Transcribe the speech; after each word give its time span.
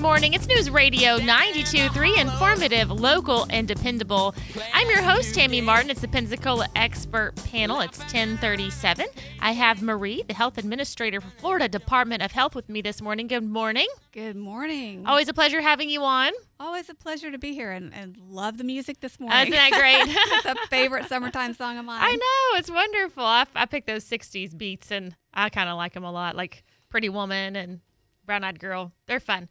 Tuesday 0.00 0.08
morning. 0.08 0.32
It's 0.32 0.46
News 0.48 0.70
Radio 0.70 1.18
92.3, 1.18 2.18
informative, 2.18 2.90
local, 2.90 3.46
and 3.50 3.68
dependable. 3.68 4.34
I'm 4.72 4.88
your 4.88 5.02
host, 5.02 5.34
Tammy 5.34 5.60
Martin. 5.60 5.90
It's 5.90 6.00
the 6.00 6.08
Pensacola 6.08 6.68
Expert 6.74 7.36
Panel. 7.44 7.82
It's 7.82 7.98
1037. 7.98 9.04
I 9.40 9.52
have 9.52 9.82
Marie, 9.82 10.24
the 10.26 10.32
Health 10.32 10.56
Administrator 10.56 11.20
for 11.20 11.28
Florida 11.38 11.68
Department 11.68 12.22
of 12.22 12.32
Health, 12.32 12.54
with 12.54 12.70
me 12.70 12.80
this 12.80 13.02
morning. 13.02 13.26
Good 13.26 13.44
morning. 13.44 13.88
Good 14.12 14.36
morning. 14.36 15.04
Always 15.06 15.28
a 15.28 15.34
pleasure 15.34 15.60
having 15.60 15.90
you 15.90 16.02
on. 16.02 16.32
Always 16.58 16.88
a 16.88 16.94
pleasure 16.94 17.30
to 17.30 17.38
be 17.38 17.52
here 17.52 17.70
and, 17.70 17.92
and 17.92 18.16
love 18.16 18.56
the 18.56 18.64
music 18.64 19.00
this 19.00 19.20
morning. 19.20 19.38
Isn't 19.38 19.52
that 19.52 19.72
great? 19.72 20.16
it's 20.16 20.46
a 20.46 20.66
favorite 20.68 21.10
summertime 21.10 21.52
song 21.52 21.76
of 21.76 21.84
mine. 21.84 22.00
I 22.00 22.12
know. 22.12 22.58
It's 22.58 22.70
wonderful. 22.70 23.24
I, 23.24 23.44
I 23.54 23.66
picked 23.66 23.86
those 23.86 24.06
60s 24.06 24.56
beats, 24.56 24.90
and 24.90 25.14
I 25.34 25.50
kind 25.50 25.68
of 25.68 25.76
like 25.76 25.92
them 25.92 26.04
a 26.04 26.12
lot, 26.12 26.36
like 26.36 26.64
Pretty 26.88 27.10
Woman 27.10 27.54
and 27.54 27.80
Brown 28.24 28.44
Eyed 28.44 28.58
Girl. 28.60 28.92
They're 29.06 29.20
fun. 29.20 29.50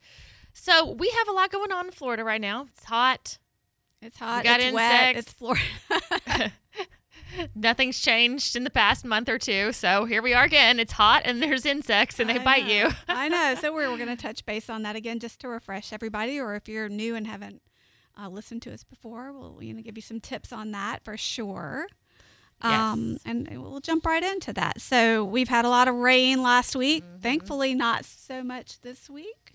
So 0.53 0.91
we 0.91 1.09
have 1.09 1.27
a 1.27 1.31
lot 1.31 1.52
going 1.52 1.71
on 1.71 1.85
in 1.88 1.91
Florida 1.91 2.23
right 2.23 2.41
now. 2.41 2.67
It's 2.73 2.84
hot. 2.85 3.38
It's 4.02 4.17
hot. 4.17 4.44
got 4.44 4.59
it's 4.59 4.73
wet. 4.73 5.16
insects. 5.16 5.31
It's 5.31 5.34
Florida. 5.34 6.52
Nothing's 7.55 7.99
changed 7.99 8.55
in 8.55 8.63
the 8.63 8.70
past 8.70 9.05
month 9.05 9.30
or 9.30 9.38
two. 9.38 9.72
So 9.72 10.05
here 10.05 10.22
we 10.22 10.34
are 10.34 10.45
again. 10.45 10.80
It's 10.80 10.94
hot 10.94 11.23
and 11.25 11.41
there's 11.41 11.66
insects 11.66 12.20
and 12.20 12.30
they 12.30 12.39
I 12.39 12.44
bite 12.44 12.66
know. 12.66 12.73
you. 12.73 12.89
I 13.08 13.30
know. 13.30 13.55
So 13.62 13.72
we're, 13.73 13.89
we're 13.89 13.98
going 13.98 14.09
to 14.09 14.16
touch 14.22 14.45
base 14.45 14.70
on 14.70 14.81
that 14.83 14.95
again 14.95 15.20
just 15.20 15.39
to 15.42 15.47
refresh 15.47 15.94
everybody. 15.94 16.39
Or 16.39 16.55
if 16.55 16.67
you're 16.67 16.89
new 16.89 17.16
and 17.16 17.27
haven't 17.27 17.61
uh, 18.20 18.30
listened 18.30 18.64
to 18.64 18.73
us 18.73 18.83
before, 18.83 19.31
we'll 19.31 19.61
you 19.61 19.73
know 19.73 19.81
give 19.81 19.97
you 19.97 20.02
some 20.02 20.20
tips 20.20 20.52
on 20.52 20.72
that 20.72 21.03
for 21.03 21.16
sure. 21.17 21.88
Um, 22.61 23.11
Yes. 23.11 23.20
and 23.25 23.47
we'll 23.61 23.80
jump 23.80 24.05
right 24.05 24.23
into 24.23 24.52
that. 24.53 24.81
So 24.81 25.23
we've 25.23 25.47
had 25.50 25.64
a 25.66 25.70
lot 25.70 25.88
of 25.88 25.95
rain 25.95 26.42
last 26.42 26.75
week. 26.75 27.03
Mm-hmm. 27.03 27.17
Thankfully, 27.20 27.73
not 27.75 28.05
so 28.05 28.44
much 28.44 28.81
this 28.81 29.09
week. 29.09 29.53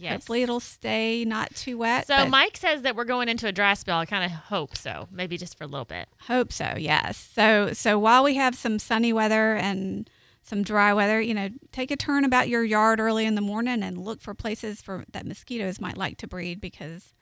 Yes. 0.00 0.12
Hopefully, 0.12 0.42
it'll 0.42 0.60
stay 0.60 1.24
not 1.26 1.54
too 1.54 1.76
wet. 1.76 2.06
So 2.06 2.26
Mike 2.26 2.56
says 2.56 2.82
that 2.82 2.96
we're 2.96 3.04
going 3.04 3.28
into 3.28 3.46
a 3.46 3.52
dry 3.52 3.74
spell. 3.74 3.98
I 3.98 4.06
kind 4.06 4.24
of 4.24 4.30
hope 4.30 4.76
so. 4.76 5.08
Maybe 5.12 5.36
just 5.36 5.58
for 5.58 5.64
a 5.64 5.66
little 5.66 5.84
bit. 5.84 6.08
Hope 6.26 6.52
so, 6.52 6.74
yes. 6.78 7.30
So 7.34 7.72
so 7.74 7.98
while 7.98 8.24
we 8.24 8.34
have 8.36 8.54
some 8.54 8.78
sunny 8.78 9.12
weather 9.12 9.54
and 9.56 10.08
some 10.42 10.62
dry 10.62 10.94
weather, 10.94 11.20
you 11.20 11.34
know, 11.34 11.50
take 11.70 11.90
a 11.90 11.96
turn 11.96 12.24
about 12.24 12.48
your 12.48 12.64
yard 12.64 12.98
early 12.98 13.26
in 13.26 13.34
the 13.34 13.42
morning 13.42 13.82
and 13.82 13.98
look 13.98 14.22
for 14.22 14.32
places 14.32 14.80
for 14.80 15.04
that 15.12 15.26
mosquitoes 15.26 15.80
might 15.80 15.98
like 15.98 16.16
to 16.18 16.26
breed 16.26 16.60
because 16.60 17.12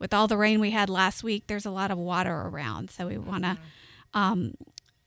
with 0.00 0.12
all 0.12 0.26
the 0.26 0.36
rain 0.36 0.60
we 0.60 0.72
had 0.72 0.90
last 0.90 1.22
week, 1.22 1.46
there's 1.46 1.64
a 1.64 1.70
lot 1.70 1.92
of 1.92 1.98
water 1.98 2.34
around. 2.34 2.90
So 2.90 3.06
we 3.06 3.16
want 3.16 3.44
to 3.44 3.58
um, 4.12 4.54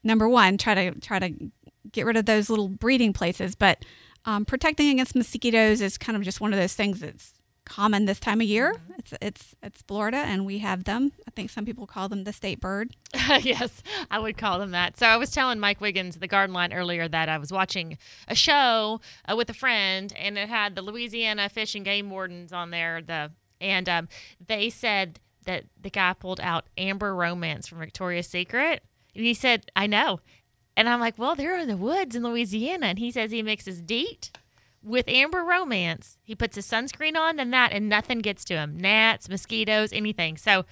number 0.02 0.28
one, 0.28 0.56
try 0.56 0.74
to 0.74 0.98
try 1.00 1.18
to 1.18 1.30
get 1.92 2.06
rid 2.06 2.16
of 2.16 2.26
those 2.26 2.50
little 2.50 2.68
breeding 2.68 3.12
places, 3.12 3.54
but 3.54 3.84
um, 4.24 4.44
protecting 4.44 4.90
against 4.90 5.14
mosquitoes 5.14 5.80
is 5.80 5.98
kind 5.98 6.16
of 6.16 6.22
just 6.22 6.40
one 6.40 6.52
of 6.52 6.58
those 6.58 6.74
things 6.74 7.00
that's 7.00 7.38
common 7.68 8.06
this 8.06 8.18
time 8.18 8.40
of 8.40 8.46
year. 8.46 8.74
It's 8.98 9.14
it's 9.20 9.54
it's 9.62 9.82
Florida, 9.82 10.18
and 10.18 10.44
we 10.44 10.58
have 10.58 10.84
them. 10.84 11.12
I 11.26 11.30
think 11.30 11.50
some 11.50 11.64
people 11.64 11.86
call 11.86 12.08
them 12.08 12.24
the 12.24 12.32
state 12.32 12.60
bird. 12.60 12.96
yes, 13.14 13.82
I 14.10 14.18
would 14.18 14.36
call 14.36 14.58
them 14.58 14.72
that. 14.72 14.98
So 14.98 15.06
I 15.06 15.16
was 15.16 15.30
telling 15.30 15.60
Mike 15.60 15.80
Wiggins, 15.80 16.16
the 16.16 16.26
garden 16.26 16.54
line 16.54 16.72
earlier, 16.72 17.06
that 17.08 17.28
I 17.28 17.38
was 17.38 17.52
watching 17.52 17.98
a 18.26 18.34
show 18.34 19.00
uh, 19.30 19.36
with 19.36 19.50
a 19.50 19.54
friend, 19.54 20.12
and 20.16 20.36
it 20.38 20.48
had 20.48 20.74
the 20.74 20.82
Louisiana 20.82 21.48
Fish 21.48 21.74
and 21.74 21.84
Game 21.84 22.10
Wardens 22.10 22.52
on 22.52 22.70
there. 22.70 23.02
The 23.02 23.30
and 23.60 23.88
um, 23.88 24.08
they 24.44 24.70
said 24.70 25.20
that 25.44 25.64
the 25.80 25.90
guy 25.90 26.14
pulled 26.14 26.40
out 26.40 26.66
Amber 26.76 27.14
Romance 27.14 27.68
from 27.68 27.78
Victoria's 27.78 28.26
Secret, 28.26 28.82
and 29.14 29.24
he 29.24 29.34
said, 29.34 29.70
"I 29.76 29.86
know," 29.86 30.20
and 30.78 30.88
I'm 30.88 31.00
like, 31.00 31.18
"Well, 31.18 31.34
they're 31.34 31.58
in 31.58 31.68
the 31.68 31.76
woods 31.76 32.14
in 32.14 32.22
Louisiana," 32.22 32.86
and 32.86 32.98
he 32.98 33.10
says 33.10 33.32
he 33.32 33.42
mixes 33.42 33.82
DEET 33.82 34.30
with 34.82 35.08
Amber 35.08 35.42
Romance. 35.42 36.18
He 36.22 36.36
puts 36.36 36.54
his 36.54 36.66
sunscreen 36.66 37.16
on 37.16 37.40
and 37.40 37.52
that, 37.52 37.72
and 37.72 37.88
nothing 37.88 38.20
gets 38.20 38.44
to 38.44 38.54
him. 38.54 38.78
Gnats, 38.78 39.28
mosquitoes, 39.28 39.92
anything. 39.92 40.36
So 40.36 40.64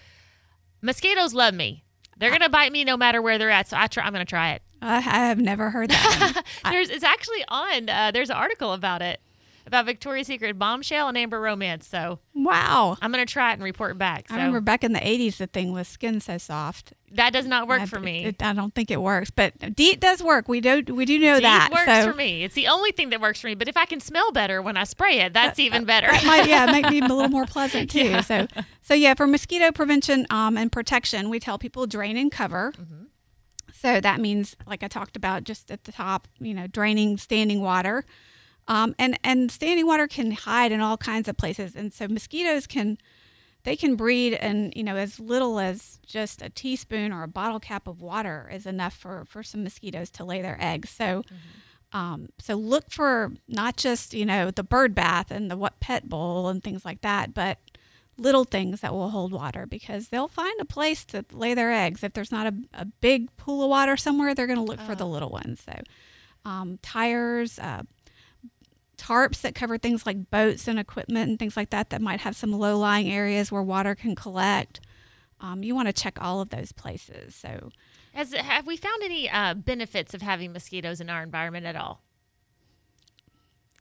mosquitoes 0.81 1.35
love 1.35 1.55
me. 1.55 1.83
They're 2.17 2.31
gonna 2.31 2.49
bite 2.49 2.71
me 2.71 2.85
no 2.85 2.97
matter 2.97 3.21
where 3.21 3.37
they're 3.37 3.51
at. 3.51 3.69
So 3.69 3.77
I 3.77 3.89
try. 3.89 4.05
I'm 4.05 4.13
gonna 4.13 4.25
try 4.25 4.53
it. 4.53 4.63
I, 4.81 4.97
I 4.97 5.01
have 5.01 5.41
never 5.41 5.71
heard 5.71 5.91
that. 5.91 6.43
There's 6.71 6.89
it's 6.89 7.05
actually 7.05 7.45
on. 7.49 7.89
Uh, 7.89 8.13
there's 8.13 8.31
an 8.31 8.37
article 8.37 8.73
about 8.73 9.03
it 9.03 9.21
about 9.67 9.85
Victoria's 9.87 10.27
Secret 10.29 10.59
bombshell 10.59 11.09
and 11.09 11.19
Amber 11.19 11.41
Romance. 11.41 11.87
So 11.87 12.21
wow. 12.35 12.97
I'm 13.03 13.11
gonna 13.11 13.27
try 13.27 13.51
it 13.51 13.55
and 13.55 13.63
report 13.63 13.99
back. 13.99 14.29
So 14.29 14.35
I 14.35 14.39
remember 14.39 14.61
back 14.61 14.85
in 14.85 14.93
the 14.93 15.01
80s, 15.01 15.39
the 15.39 15.47
thing 15.47 15.73
was 15.73 15.89
skin 15.89 16.21
so 16.21 16.39
soft. 16.39 16.93
that 17.13 17.33
does 17.33 17.47
not 17.47 17.67
work 17.69 17.83
I- 17.83 17.87
for 17.87 17.99
me. 18.01 18.25
it- 18.27 18.43
I 18.43 18.53
don't 18.53 18.75
think 18.75 18.91
it 18.91 19.01
works, 19.01 19.31
but 19.31 19.75
DEET 19.75 20.01
does 20.01 20.23
work. 20.23 20.49
We 20.49 20.61
do 20.61 20.83
we 20.95 21.05
do 21.05 21.19
know 21.19 21.35
DEET 21.35 21.43
that. 21.43 21.71
works 21.73 21.85
so 21.87 22.11
for 22.11 22.17
me. 22.17 22.45
It's 22.45 22.55
the 22.55 22.69
only 22.69 22.93
thing 22.93 23.11
that 23.11 23.21
works 23.21 23.41
for 23.41 23.49
me. 23.49 23.55
But 23.55 23.69
if 23.69 23.77
I 23.77 23.85
can 23.87 24.01
smell 24.01 24.31
better 24.33 24.63
when 24.63 24.77
I 24.77 24.85
spray 24.85 25.21
it, 25.21 25.33
that's 25.33 25.59
even 25.59 25.85
better. 25.85 26.07
that 26.09 26.25
might 26.25 26.49
yeah 26.49 26.67
make 26.67 26.89
me 26.91 26.99
a 27.01 27.03
little 27.03 27.29
more 27.29 27.47
pleasant 27.57 27.91
too. 27.91 28.05
Yeah. 28.05 28.21
So 28.21 28.47
so 28.83 28.95
yeah, 28.95 29.15
for 29.15 29.27
mosquito 29.27 29.73
prevention 29.73 30.27
um, 30.31 30.57
and 30.57 30.71
protection, 30.71 31.29
we 31.29 31.41
tell 31.41 31.59
people 31.59 31.87
drain 31.87 32.17
and 32.17 32.31
cover. 32.31 32.73
Mm-hmm. 32.79 33.03
So 33.73 34.01
that 34.01 34.21
means, 34.21 34.57
like 34.67 34.83
I 34.83 34.89
talked 34.89 35.17
about 35.17 35.45
just 35.45 35.71
at 35.71 35.85
the 35.85 35.93
top, 35.93 36.29
you 36.41 36.55
know, 36.55 36.67
draining 36.67 37.19
standing 37.19 37.61
water. 37.61 38.05
Um, 38.69 38.95
and 38.99 39.19
and 39.23 39.51
standing 39.51 39.87
water 39.87 40.09
can 40.09 40.33
hide 40.33 40.73
in 40.73 40.81
all 40.81 40.97
kinds 40.97 41.29
of 41.29 41.37
places, 41.37 41.77
and 41.77 41.93
so 41.93 42.09
mosquitoes 42.09 42.67
can 42.67 42.99
they 43.63 43.77
can 43.77 43.97
breed 43.97 44.35
and 44.35 44.73
you 44.77 44.83
know 44.83 44.97
as 44.97 45.21
little 45.21 45.59
as 45.59 45.99
just 46.07 46.43
a 46.43 46.51
teaspoon 46.51 47.13
or 47.13 47.23
a 47.23 47.29
bottle 47.29 47.61
cap 47.61 47.87
of 47.87 48.01
water 48.01 48.49
is 48.53 48.67
enough 48.67 48.95
for 48.95 49.25
for 49.27 49.43
some 49.43 49.63
mosquitoes 49.63 50.11
to 50.11 50.25
lay 50.25 50.43
their 50.43 50.59
eggs. 50.61 50.91
So. 50.91 51.23
Um, 51.93 52.31
so 52.41 52.57
look 52.57 52.91
for 52.91 53.33
not 53.47 53.77
just 53.77 54.13
you 54.13 54.27
know 54.27 54.51
the 54.51 54.65
bird 54.65 54.93
bath 54.93 55.31
and 55.31 55.49
the 55.49 55.57
what 55.57 55.79
pet 55.79 56.09
bowl 56.09 56.49
and 56.49 56.63
things 56.63 56.85
like 56.85 57.01
that, 57.03 57.33
but 57.33 57.59
little 58.19 58.45
things 58.45 58.81
that 58.81 58.93
will 58.93 59.11
hold 59.11 59.33
water 59.33 59.67
because 59.67 60.09
they'll 60.09 60.29
find 60.29 60.61
a 60.61 60.65
place 60.65 61.05
to 61.07 61.25
lay 61.33 61.55
their 61.55 61.73
eggs. 61.73 62.03
If 62.03 62.13
there's 62.13 62.33
not 62.33 62.47
a, 62.47 62.55
a 62.75 62.85
big 62.85 63.35
pool 63.37 63.63
of 63.63 63.71
water 63.71 63.97
somewhere, 63.97 64.35
they're 64.35 64.47
going 64.47 64.59
to 64.59 64.65
look 64.65 64.81
for 64.81 64.95
the 64.95 65.07
little 65.07 65.31
ones. 65.31 65.63
So 65.65 65.81
um, 66.45 66.79
tires, 66.83 67.59
uh, 67.59 67.83
tarps 68.97 69.41
that 69.43 69.55
cover 69.55 69.79
things 69.79 70.07
like 70.07 70.31
boats 70.31 70.67
and 70.69 70.79
equipment 70.79 71.29
and 71.31 71.39
things 71.39 71.57
like 71.57 71.71
that 71.71 71.91
that 71.91 72.01
might 72.01 72.21
have 72.21 72.35
some 72.37 72.53
low 72.53 72.79
lying 72.79 73.11
areas 73.11 73.53
where 73.53 73.63
water 73.63 73.95
can 73.95 74.15
collect. 74.15 74.81
Um, 75.41 75.63
you 75.63 75.75
want 75.75 75.87
to 75.89 75.93
check 75.93 76.19
all 76.21 76.41
of 76.41 76.49
those 76.49 76.73
places. 76.73 77.35
So 77.35 77.69
Has 78.15 78.33
have 78.33 78.67
we 78.67 78.77
found 78.79 79.03
any 79.03 79.29
uh, 79.29 79.53
benefits 79.55 80.15
of 80.15 80.23
having 80.23 80.53
mosquitoes 80.53 81.01
in 81.01 81.11
our 81.11 81.23
environment 81.23 81.67
at 81.67 81.77
all? 81.77 82.03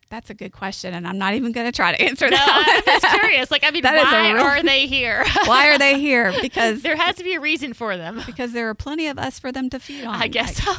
that's 0.07 0.29
a 0.29 0.35
good 0.35 0.51
question, 0.51 0.93
and 0.93 1.07
I'm 1.07 1.17
not 1.17 1.33
even 1.33 1.51
going 1.51 1.65
to 1.65 1.71
try 1.71 1.91
to 1.93 1.99
answer 2.01 2.29
No, 2.29 2.37
that. 2.37 2.83
I'm 2.85 3.01
just 3.01 3.19
curious. 3.19 3.49
Like, 3.51 3.63
I 3.63 3.71
mean, 3.71 3.81
That 3.83 3.95
why 4.03 4.31
real- 4.31 4.43
are 4.43 4.61
they 4.63 4.85
here? 4.85 5.25
Why 5.45 5.69
are 5.69 5.79
they 5.79 5.99
here? 5.99 6.31
Because 6.41 6.83
there 6.83 6.95
has 6.95 7.15
to 7.15 7.23
be 7.23 7.33
a 7.33 7.39
reason 7.39 7.73
for 7.73 7.97
them. 7.97 8.21
because 8.25 8.53
there 8.53 8.69
are 8.69 8.75
plenty 8.75 9.07
of 9.07 9.17
us 9.17 9.39
for 9.39 9.51
them 9.51 9.69
to 9.71 9.79
feed 9.79 10.05
on. 10.05 10.15
I 10.15 10.27
guess 10.27 10.63
so. 10.63 10.71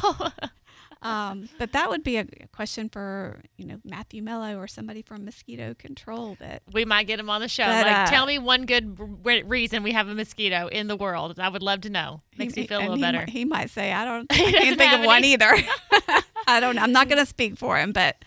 Um, 1.01 1.47
but 1.59 1.73
that 1.73 1.89
would 1.89 2.03
be 2.03 2.17
a 2.17 2.25
question 2.51 2.89
for 2.89 3.41
you 3.57 3.65
know 3.65 3.77
Matthew 3.83 4.21
Mello 4.23 4.57
or 4.57 4.67
somebody 4.67 5.01
from 5.01 5.25
Mosquito 5.25 5.73
Control. 5.77 6.35
That 6.39 6.63
we 6.73 6.85
might 6.85 7.05
get 7.07 7.19
him 7.19 7.29
on 7.29 7.41
the 7.41 7.47
show. 7.47 7.65
But, 7.65 7.85
like, 7.85 7.95
uh, 7.95 8.07
tell 8.07 8.25
me 8.25 8.39
one 8.39 8.65
good 8.65 8.97
r- 8.99 9.43
reason 9.45 9.83
we 9.83 9.91
have 9.91 10.07
a 10.07 10.15
mosquito 10.15 10.67
in 10.67 10.87
the 10.87 10.95
world. 10.95 11.39
I 11.39 11.49
would 11.49 11.61
love 11.63 11.81
to 11.81 11.89
know. 11.89 12.21
Makes 12.37 12.55
he, 12.55 12.61
me 12.61 12.67
feel 12.67 12.79
a 12.79 12.81
little 12.81 12.95
he 12.95 13.01
better. 13.01 13.19
Might, 13.19 13.29
he 13.29 13.45
might 13.45 13.69
say, 13.69 13.93
"I 13.93 14.05
don't, 14.05 14.25
I 14.31 14.35
can't 14.51 14.77
think 14.77 14.93
of 14.93 15.05
one 15.05 15.23
either." 15.23 15.51
I 16.47 16.59
don't. 16.59 16.75
know. 16.75 16.81
I'm 16.81 16.91
not 16.91 17.09
going 17.09 17.19
to 17.19 17.25
speak 17.25 17.57
for 17.57 17.77
him, 17.77 17.91
but, 17.91 18.23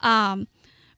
um, 0.00 0.46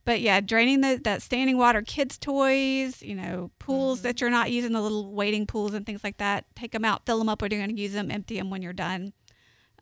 but 0.04 0.20
yeah, 0.20 0.40
draining 0.40 0.80
the 0.82 1.00
that 1.04 1.22
standing 1.22 1.56
water, 1.58 1.82
kids' 1.82 2.18
toys, 2.18 3.02
you 3.02 3.14
know, 3.14 3.50
pools 3.58 3.98
Mm-hmm. 3.98 4.02
that 4.08 4.20
you're 4.20 4.30
not 4.30 4.50
using, 4.50 4.72
the 4.72 4.80
little 4.80 5.12
wading 5.12 5.46
pools 5.46 5.74
and 5.74 5.84
things 5.86 6.02
like 6.04 6.18
that. 6.18 6.44
Take 6.54 6.72
them 6.72 6.84
out, 6.84 7.06
fill 7.06 7.18
them 7.18 7.28
up 7.28 7.40
when 7.42 7.50
you're 7.50 7.60
going 7.60 7.74
to 7.74 7.80
use 7.80 7.92
them, 7.92 8.10
empty 8.10 8.36
them 8.38 8.50
when 8.50 8.62
you're 8.62 8.72
done, 8.72 9.12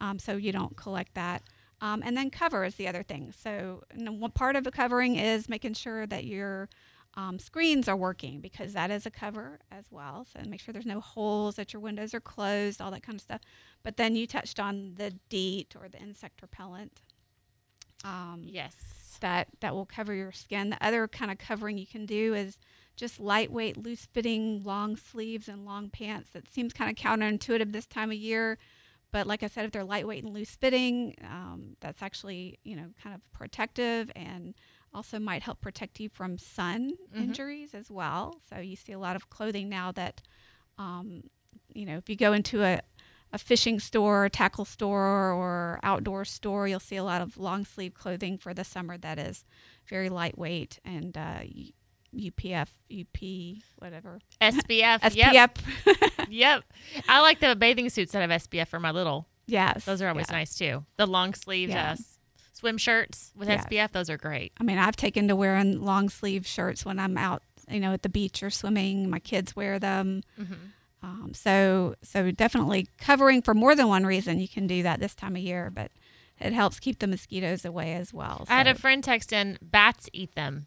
um, 0.00 0.18
so 0.18 0.36
you 0.36 0.52
don't 0.52 0.76
collect 0.76 1.14
that. 1.14 1.42
Um, 1.80 2.02
and 2.04 2.16
then 2.16 2.30
cover 2.30 2.64
is 2.64 2.76
the 2.76 2.88
other 2.88 3.02
thing. 3.02 3.32
So 3.38 3.82
one 3.94 4.30
part 4.30 4.56
of 4.56 4.64
the 4.64 4.70
covering 4.70 5.16
is 5.16 5.48
making 5.48 5.74
sure 5.74 6.06
that 6.06 6.24
your 6.24 6.68
um, 7.14 7.38
screens 7.38 7.88
are 7.88 7.96
working 7.96 8.40
because 8.40 8.72
that 8.72 8.90
is 8.90 9.06
a 9.06 9.10
cover 9.10 9.60
as 9.70 9.86
well. 9.90 10.26
So 10.32 10.40
make 10.48 10.60
sure 10.60 10.72
there's 10.72 10.86
no 10.86 11.00
holes, 11.00 11.56
that 11.56 11.72
your 11.72 11.80
windows 11.80 12.14
are 12.14 12.20
closed, 12.20 12.80
all 12.80 12.90
that 12.90 13.02
kind 13.02 13.16
of 13.16 13.22
stuff. 13.22 13.40
But 13.82 13.96
then 13.96 14.16
you 14.16 14.26
touched 14.26 14.60
on 14.60 14.94
the 14.96 15.14
DEET 15.28 15.74
or 15.80 15.88
the 15.88 15.98
insect 15.98 16.42
repellent. 16.42 17.02
Um, 18.04 18.42
yes. 18.44 18.74
that 19.20 19.48
that 19.60 19.74
will 19.74 19.86
cover 19.86 20.14
your 20.14 20.32
skin. 20.32 20.70
The 20.70 20.86
other 20.86 21.08
kind 21.08 21.30
of 21.30 21.38
covering 21.38 21.78
you 21.78 21.86
can 21.86 22.06
do 22.06 22.34
is 22.34 22.58
just 22.96 23.18
lightweight, 23.18 23.76
loose 23.76 24.06
fitting, 24.12 24.62
long 24.62 24.96
sleeves 24.96 25.48
and 25.48 25.64
long 25.64 25.90
pants. 25.90 26.30
That 26.30 26.48
seems 26.52 26.72
kind 26.72 26.90
of 26.90 26.96
counterintuitive 26.96 27.72
this 27.72 27.86
time 27.86 28.10
of 28.10 28.16
year, 28.16 28.58
but 29.12 29.26
like 29.26 29.42
I 29.42 29.46
said, 29.46 29.64
if 29.64 29.72
they're 29.72 29.84
lightweight 29.84 30.24
and 30.24 30.34
loose 30.34 30.54
fitting, 30.56 31.14
um, 31.22 31.76
that's 31.80 32.02
actually 32.02 32.58
you 32.64 32.76
know 32.76 32.88
kind 33.02 33.14
of 33.14 33.20
protective 33.32 34.10
and 34.16 34.54
also 34.94 35.18
might 35.18 35.42
help 35.42 35.60
protect 35.60 36.00
you 36.00 36.08
from 36.08 36.38
sun 36.38 36.92
Mhm. 37.12 37.20
injuries 37.20 37.74
as 37.74 37.90
well. 37.90 38.40
So 38.48 38.58
you 38.58 38.76
see 38.76 38.92
a 38.92 38.98
lot 38.98 39.14
of 39.16 39.28
clothing 39.28 39.68
now 39.68 39.92
that, 39.92 40.22
um, 40.78 41.24
you 41.74 41.84
know, 41.84 41.96
if 41.98 42.08
you 42.08 42.16
go 42.16 42.32
into 42.32 42.62
a 42.62 42.80
a 43.32 43.38
fishing 43.38 43.80
store, 43.80 44.28
tackle 44.28 44.64
store, 44.64 45.32
or 45.32 45.80
outdoor 45.82 46.24
store, 46.24 46.68
you'll 46.68 46.78
see 46.78 46.94
a 46.96 47.02
lot 47.02 47.20
of 47.20 47.36
long 47.36 47.64
sleeve 47.64 47.92
clothing 47.92 48.38
for 48.38 48.54
the 48.54 48.62
summer 48.64 48.96
that 48.96 49.18
is 49.18 49.44
very 49.88 50.08
lightweight 50.08 50.78
and 50.84 51.18
uh, 51.18 51.40
UPF, 52.14 52.68
UP, 52.92 53.62
whatever. 53.78 54.18
SPF. 54.40 55.00
SPF. 55.00 55.14
Yep. 55.14 55.58
yep. 56.28 56.64
I 57.08 57.20
like 57.20 57.40
the 57.40 57.56
bathing 57.56 57.88
suits 57.90 58.12
that 58.12 58.28
have 58.28 58.42
SPF 58.42 58.68
for 58.68 58.80
my 58.80 58.90
little. 58.90 59.26
yes. 59.46 59.84
Those 59.84 60.02
are 60.02 60.08
always 60.08 60.30
nice 60.30 60.54
too. 60.56 60.84
The 60.96 61.06
long 61.06 61.34
sleeve 61.34 61.70
Yeah. 61.70 61.92
uh, 61.92 61.96
swim 62.52 62.78
shirts 62.78 63.32
with 63.36 63.48
Yes. 63.48 63.66
SPF, 63.66 63.92
those 63.92 64.08
are 64.10 64.16
great. 64.16 64.52
I 64.58 64.64
mean, 64.64 64.78
I've 64.78 64.96
taken 64.96 65.28
to 65.28 65.36
wearing 65.36 65.82
long 65.82 66.08
sleeve 66.08 66.46
shirts 66.46 66.84
when 66.84 66.98
I'm 66.98 67.16
out, 67.18 67.42
you 67.68 67.80
know, 67.80 67.92
at 67.92 68.02
the 68.02 68.08
beach 68.08 68.42
or 68.42 68.50
swimming. 68.50 69.10
My 69.10 69.18
kids 69.18 69.54
wear 69.54 69.78
them. 69.78 70.22
Mm-hmm. 70.40 70.54
Um, 71.02 71.32
so, 71.34 71.94
so 72.02 72.30
definitely 72.30 72.88
covering 72.98 73.42
for 73.42 73.54
more 73.54 73.74
than 73.76 73.88
one 73.88 74.06
reason. 74.06 74.40
You 74.40 74.48
can 74.48 74.66
do 74.66 74.82
that 74.84 74.98
this 75.00 75.14
time 75.14 75.36
of 75.36 75.42
year, 75.42 75.70
but 75.70 75.90
it 76.40 76.52
helps 76.52 76.80
keep 76.80 76.98
the 76.98 77.06
mosquitoes 77.06 77.64
away 77.64 77.92
as 77.94 78.12
well. 78.12 78.44
I 78.48 78.56
had 78.56 78.66
a 78.66 78.74
friend 78.74 79.04
text 79.04 79.32
in, 79.32 79.58
bats 79.62 80.08
eat 80.12 80.34
them. 80.34 80.66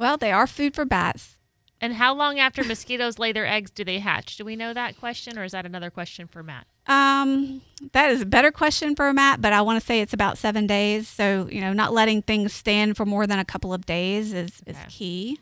Well, 0.00 0.16
they 0.16 0.32
are 0.32 0.46
food 0.46 0.74
for 0.74 0.84
bats. 0.84 1.36
And 1.80 1.94
how 1.94 2.14
long 2.14 2.38
after 2.38 2.64
mosquitoes 2.64 3.18
lay 3.18 3.32
their 3.32 3.46
eggs 3.46 3.70
do 3.70 3.84
they 3.84 3.98
hatch? 3.98 4.36
Do 4.36 4.44
we 4.44 4.56
know 4.56 4.74
that 4.74 4.98
question, 4.98 5.38
or 5.38 5.44
is 5.44 5.52
that 5.52 5.64
another 5.64 5.90
question 5.90 6.26
for 6.26 6.42
Matt? 6.42 6.66
Um, 6.86 7.62
that 7.92 8.10
is 8.10 8.22
a 8.22 8.26
better 8.26 8.50
question 8.50 8.96
for 8.96 9.12
Matt, 9.12 9.40
but 9.40 9.52
I 9.52 9.60
want 9.62 9.78
to 9.80 9.86
say 9.86 10.00
it's 10.00 10.12
about 10.12 10.38
seven 10.38 10.66
days. 10.66 11.06
So, 11.06 11.48
you 11.50 11.60
know, 11.60 11.72
not 11.72 11.92
letting 11.92 12.22
things 12.22 12.52
stand 12.52 12.96
for 12.96 13.06
more 13.06 13.26
than 13.26 13.38
a 13.38 13.44
couple 13.44 13.72
of 13.72 13.86
days 13.86 14.32
is, 14.32 14.62
is 14.66 14.76
key. 14.88 15.38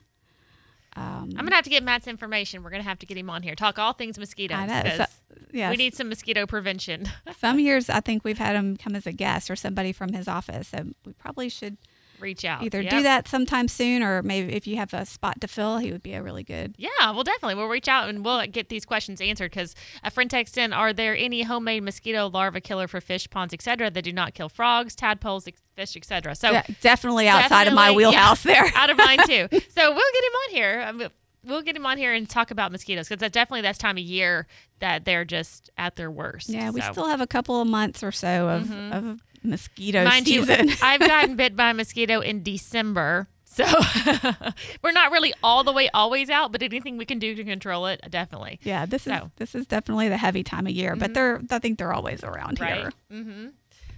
Um, 0.97 1.31
I'm 1.37 1.45
gonna 1.45 1.55
have 1.55 1.65
to 1.65 1.71
get 1.71 1.85
Matt's 1.85 2.09
information. 2.09 2.65
We're 2.65 2.71
gonna 2.71 2.83
have 2.83 2.99
to 2.99 3.07
get 3.07 3.17
him 3.17 3.31
on 3.31 3.43
here. 3.43 3.55
Talk 3.55 3.79
all 3.79 3.93
things 3.93 4.19
mosquitoes. 4.19 4.59
I 4.59 4.67
know. 4.67 4.97
So, 4.97 5.05
yes. 5.53 5.71
We 5.71 5.77
need 5.77 5.95
some 5.95 6.09
mosquito 6.09 6.47
prevention. 6.47 7.09
Some 7.39 7.61
years 7.61 7.89
I 7.89 8.01
think 8.01 8.25
we've 8.25 8.39
had 8.39 8.57
him 8.57 8.77
come 8.77 8.97
as 8.97 9.07
a 9.07 9.13
guest 9.13 9.51
or 9.51 9.55
somebody 9.55 9.93
from 9.93 10.13
his 10.13 10.27
office. 10.27 10.69
So 10.69 10.87
we 11.05 11.13
probably 11.13 11.49
should 11.49 11.77
Reach 12.21 12.45
out. 12.45 12.63
either 12.63 12.81
Yep. 12.81 12.91
do 12.91 13.03
that 13.03 13.29
sometime 13.29 13.69
soon 13.69 14.03
or 14.03 14.23
maybe 14.23 14.53
if 14.55 14.67
you 14.67 14.77
have 14.77 14.93
a 14.95 15.05
spot 15.07 15.41
to 15.41 15.49
fill, 15.49 15.79
he 15.79 15.93
would 15.93 16.03
be 16.03 16.15
a 16.15 16.23
really 16.23 16.45
good. 16.45 16.75
Yeah, 16.79 16.89
well, 17.13 17.25
definitely. 17.25 17.55
We'll 17.55 17.69
reach 17.69 17.89
out 17.89 18.09
and 18.09 18.25
we'll 18.25 18.47
get 18.47 18.69
these 18.69 18.85
questions 18.85 19.21
answered 19.21 19.51
because 19.51 19.75
a 20.03 20.11
friend 20.11 20.31
texted 20.31 20.59
in 20.59 20.73
Are 20.73 20.93
there 20.93 21.17
any 21.17 21.43
homemade 21.43 21.83
mosquito 21.83 22.29
larva 22.29 22.61
killer 22.61 22.89
for 22.89 23.01
fish 23.01 23.29
ponds, 23.31 23.55
etc., 23.55 23.91
that 23.91 24.03
do 24.03 24.13
not 24.13 24.35
kill 24.35 24.49
frogs, 24.49 24.95
tadpoles, 24.95 25.47
fish, 25.77 25.97
etc.? 25.97 26.35
So, 26.35 26.53
De- 26.53 26.65
definitely 26.81 27.29
outside 27.29 27.67
of 27.69 27.75
my 27.75 27.89
definitely, 27.89 28.03
yeah. 28.05 28.09
wheelhouse 28.11 28.43
there. 28.43 28.65
out 28.75 28.91
of 28.91 28.97
mine 28.99 29.19
too. 29.27 29.49
So, 29.71 29.93
we'll 29.93 30.13
get 30.13 30.25
him 30.25 30.33
on 30.33 30.51
here. 30.55 30.85
Um, 30.87 31.09
We'll 31.45 31.63
get 31.63 31.77
him 31.77 31.87
on 31.87 31.97
here 31.99 32.13
and 32.13 32.29
talk 32.29 32.51
about 32.51 32.73
mosquitoes 32.73 33.09
because 33.09 33.21
that's 33.21 33.33
definitely 33.33 33.61
that's 33.63 33.79
time 33.79 33.97
of 33.97 34.03
year 34.03 34.49
that 34.81 35.05
they're 35.05 35.25
just 35.25 35.71
at 35.79 35.95
their 35.95 36.11
worst. 36.11 36.49
Yeah, 36.51 36.71
we 36.71 36.81
still 36.81 37.07
have 37.07 37.21
a 37.21 37.29
couple 37.29 37.61
of 37.63 37.69
months 37.69 38.03
or 38.03 38.11
so 38.11 38.49
of, 38.49 38.71
of 38.93 39.21
mosquito 39.49 40.05
Mind 40.05 40.27
season. 40.27 40.69
you, 40.69 40.75
I've 40.83 41.01
gotten 41.01 41.37
bit 41.37 41.57
by 41.57 41.71
a 41.71 41.75
mosquito 41.75 42.21
in 42.21 42.43
December. 42.43 43.29
So 43.45 43.65
we're 44.83 44.93
not 44.93 45.11
really 45.11 45.33
all 45.43 45.65
the 45.65 45.73
way 45.73 45.89
always 45.93 46.31
out, 46.31 46.53
but 46.53 46.63
anything 46.63 46.97
we 46.97 47.05
can 47.05 47.19
do 47.19 47.35
to 47.35 47.43
control 47.43 47.87
it, 47.87 48.01
definitely. 48.09 48.61
yeah, 48.63 48.87
this 48.87 49.07
is 49.07 49.13
this 49.37 49.55
is 49.55 49.67
definitely 49.67 50.09
the 50.09 50.17
heavy 50.19 50.45
time 50.45 50.67
of 50.67 50.73
year, 50.73 50.95
but 50.95 51.15
they're 51.15 51.41
I 51.51 51.59
think 51.59 51.79
they're 51.79 51.93
always 51.93 52.23
around 52.23 52.61
Right. 52.61 52.75
here. 52.77 52.93
Mm-hmm. 53.13 53.47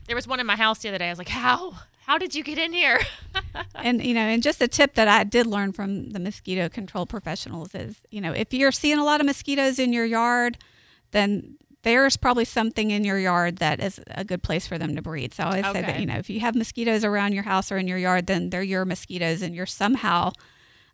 There 0.07 0.17
was 0.17 0.27
one 0.27 0.41
in 0.41 0.47
my 0.47 0.57
house 0.57 0.79
the 0.79 0.89
other 0.89 0.99
day. 0.99 1.09
I 1.09 1.11
was 1.11 1.19
like, 1.19 1.29
how? 1.29 1.75
How 2.07 2.17
did 2.19 2.35
you 2.35 2.43
get 2.43 2.59
in 2.59 2.73
here? 2.73 2.99
And 3.75 4.03
you 4.05 4.15
know, 4.15 4.21
and 4.21 4.43
just 4.43 4.61
a 4.63 4.69
tip 4.69 4.95
that 4.95 5.09
I 5.09 5.25
did 5.25 5.47
learn 5.47 5.73
from 5.73 6.11
the 6.11 6.19
mosquito 6.21 6.69
control 6.69 7.07
professionals 7.07 7.75
is, 7.75 7.97
you 8.11 8.21
know, 8.21 8.33
if 8.33 8.53
you're 8.53 8.73
seeing 8.73 8.99
a 8.99 9.05
lot 9.05 9.21
of 9.21 9.27
mosquitoes 9.27 9.79
in 9.79 9.93
your 9.93 10.05
yard, 10.05 10.59
then 11.13 11.57
there's 11.83 12.17
probably 12.17 12.45
something 12.45 12.91
in 12.91 13.05
your 13.05 13.19
yard 13.19 13.57
that 13.57 13.81
is 13.81 14.01
a 14.09 14.25
good 14.25 14.43
place 14.43 14.67
for 14.67 14.79
them 14.79 14.95
to 14.97 15.03
breed. 15.03 15.33
So 15.33 15.45
I 15.45 15.47
always 15.47 15.67
say 15.73 15.83
that, 15.83 16.01
you 16.01 16.07
know, 16.07 16.17
if 16.17 16.29
you 16.29 16.41
have 16.41 16.55
mosquitoes 16.55 17.05
around 17.05 17.33
your 17.33 17.45
house 17.45 17.73
or 17.73 17.79
in 17.79 17.89
your 17.89 17.99
yard, 17.99 18.27
then 18.27 18.51
they're 18.51 18.63
your 18.63 18.85
mosquitoes 18.85 19.43
and 19.43 19.55
you're 19.55 19.67
somehow 19.67 20.33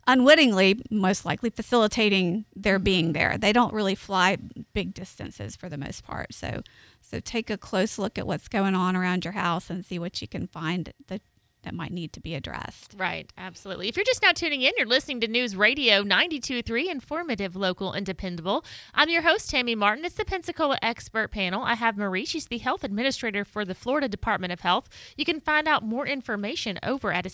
unwittingly 0.07 0.81
most 0.89 1.25
likely 1.25 1.49
facilitating 1.49 2.45
their 2.55 2.79
being 2.79 3.07
mm-hmm. 3.07 3.13
there. 3.13 3.37
They 3.37 3.51
don't 3.51 3.73
really 3.73 3.95
fly 3.95 4.37
big 4.73 4.93
distances 4.93 5.55
for 5.55 5.67
the 5.67 5.77
most 5.77 6.05
part. 6.05 6.33
So 6.33 6.61
so 7.01 7.19
take 7.19 7.49
a 7.49 7.57
close 7.57 7.97
look 7.97 8.17
at 8.17 8.25
what's 8.25 8.47
going 8.47 8.75
on 8.75 8.95
around 8.95 9.25
your 9.25 9.33
house 9.33 9.69
and 9.69 9.85
see 9.85 9.99
what 9.99 10.21
you 10.21 10.27
can 10.27 10.47
find 10.47 10.93
that 11.07 11.21
that 11.67 11.75
might 11.75 11.91
need 11.91 12.13
to 12.13 12.21
be 12.21 12.33
addressed. 12.33 12.95
Right, 12.97 13.31
absolutely. 13.37 13.89
If 13.89 13.97
you're 13.97 14.05
just 14.05 14.21
now 14.21 14.31
tuning 14.31 14.61
in, 14.61 14.71
you're 14.77 14.87
listening 14.87 15.19
to 15.19 15.27
News 15.27 15.53
Radio 15.53 16.01
92.3, 16.01 16.89
informative, 16.89 17.57
local, 17.57 17.91
and 17.91 18.05
dependable. 18.05 18.63
I'm 18.93 19.09
your 19.09 19.21
host, 19.21 19.49
Tammy 19.49 19.75
Martin. 19.75 20.05
It's 20.05 20.15
the 20.15 20.23
Pensacola 20.23 20.79
Expert 20.81 21.29
Panel. 21.29 21.63
I 21.63 21.73
have 21.73 21.97
Marie. 21.97 22.23
She's 22.23 22.47
the 22.47 22.59
Health 22.59 22.85
Administrator 22.85 23.43
for 23.43 23.65
the 23.65 23.75
Florida 23.75 24.07
Department 24.07 24.53
of 24.53 24.61
Health. 24.61 24.87
You 25.17 25.25
can 25.25 25.41
find 25.41 25.67
out 25.67 25.83
more 25.83 26.07
information 26.07 26.79
over 26.83 27.11
at 27.11 27.25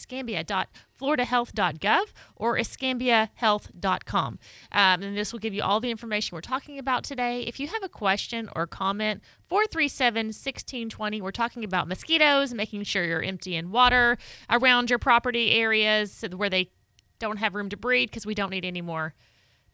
escambia.floridahealth.gov 1.04 2.06
or 2.36 2.58
escambiahealth.com. 2.58 4.40
Um, 4.72 5.04
and 5.04 5.18
this 5.18 5.32
will 5.32 5.40
give 5.40 5.54
you 5.54 5.62
all 5.62 5.80
the 5.80 5.92
information 5.92 6.36
we're 6.36 6.42
talking 6.42 6.80
about 6.80 7.04
today. 7.04 7.42
If 7.42 7.60
you 7.60 7.68
have 7.68 7.84
a 7.84 7.90
question 7.90 8.50
or 8.56 8.68
comment, 8.68 9.22
437 9.50 10.28
1620. 10.28 11.22
We're 11.22 11.32
talking 11.32 11.64
about 11.64 11.88
mosquitoes, 11.88 12.54
making 12.54 12.84
sure 12.84 13.06
you're 13.06 13.22
emptying 13.22 13.72
water 13.72 14.18
around 14.50 14.90
your 14.90 15.00
property 15.00 15.52
areas 15.52 16.24
where 16.36 16.50
they 16.50 16.72
don't 17.20 17.38
have 17.38 17.56
room 17.56 17.70
to 17.70 17.78
breed 17.78 18.10
because 18.10 18.26
we 18.26 18.36
don't 18.36 18.50
need 18.50 18.66
any 18.66 18.82
more 18.82 19.14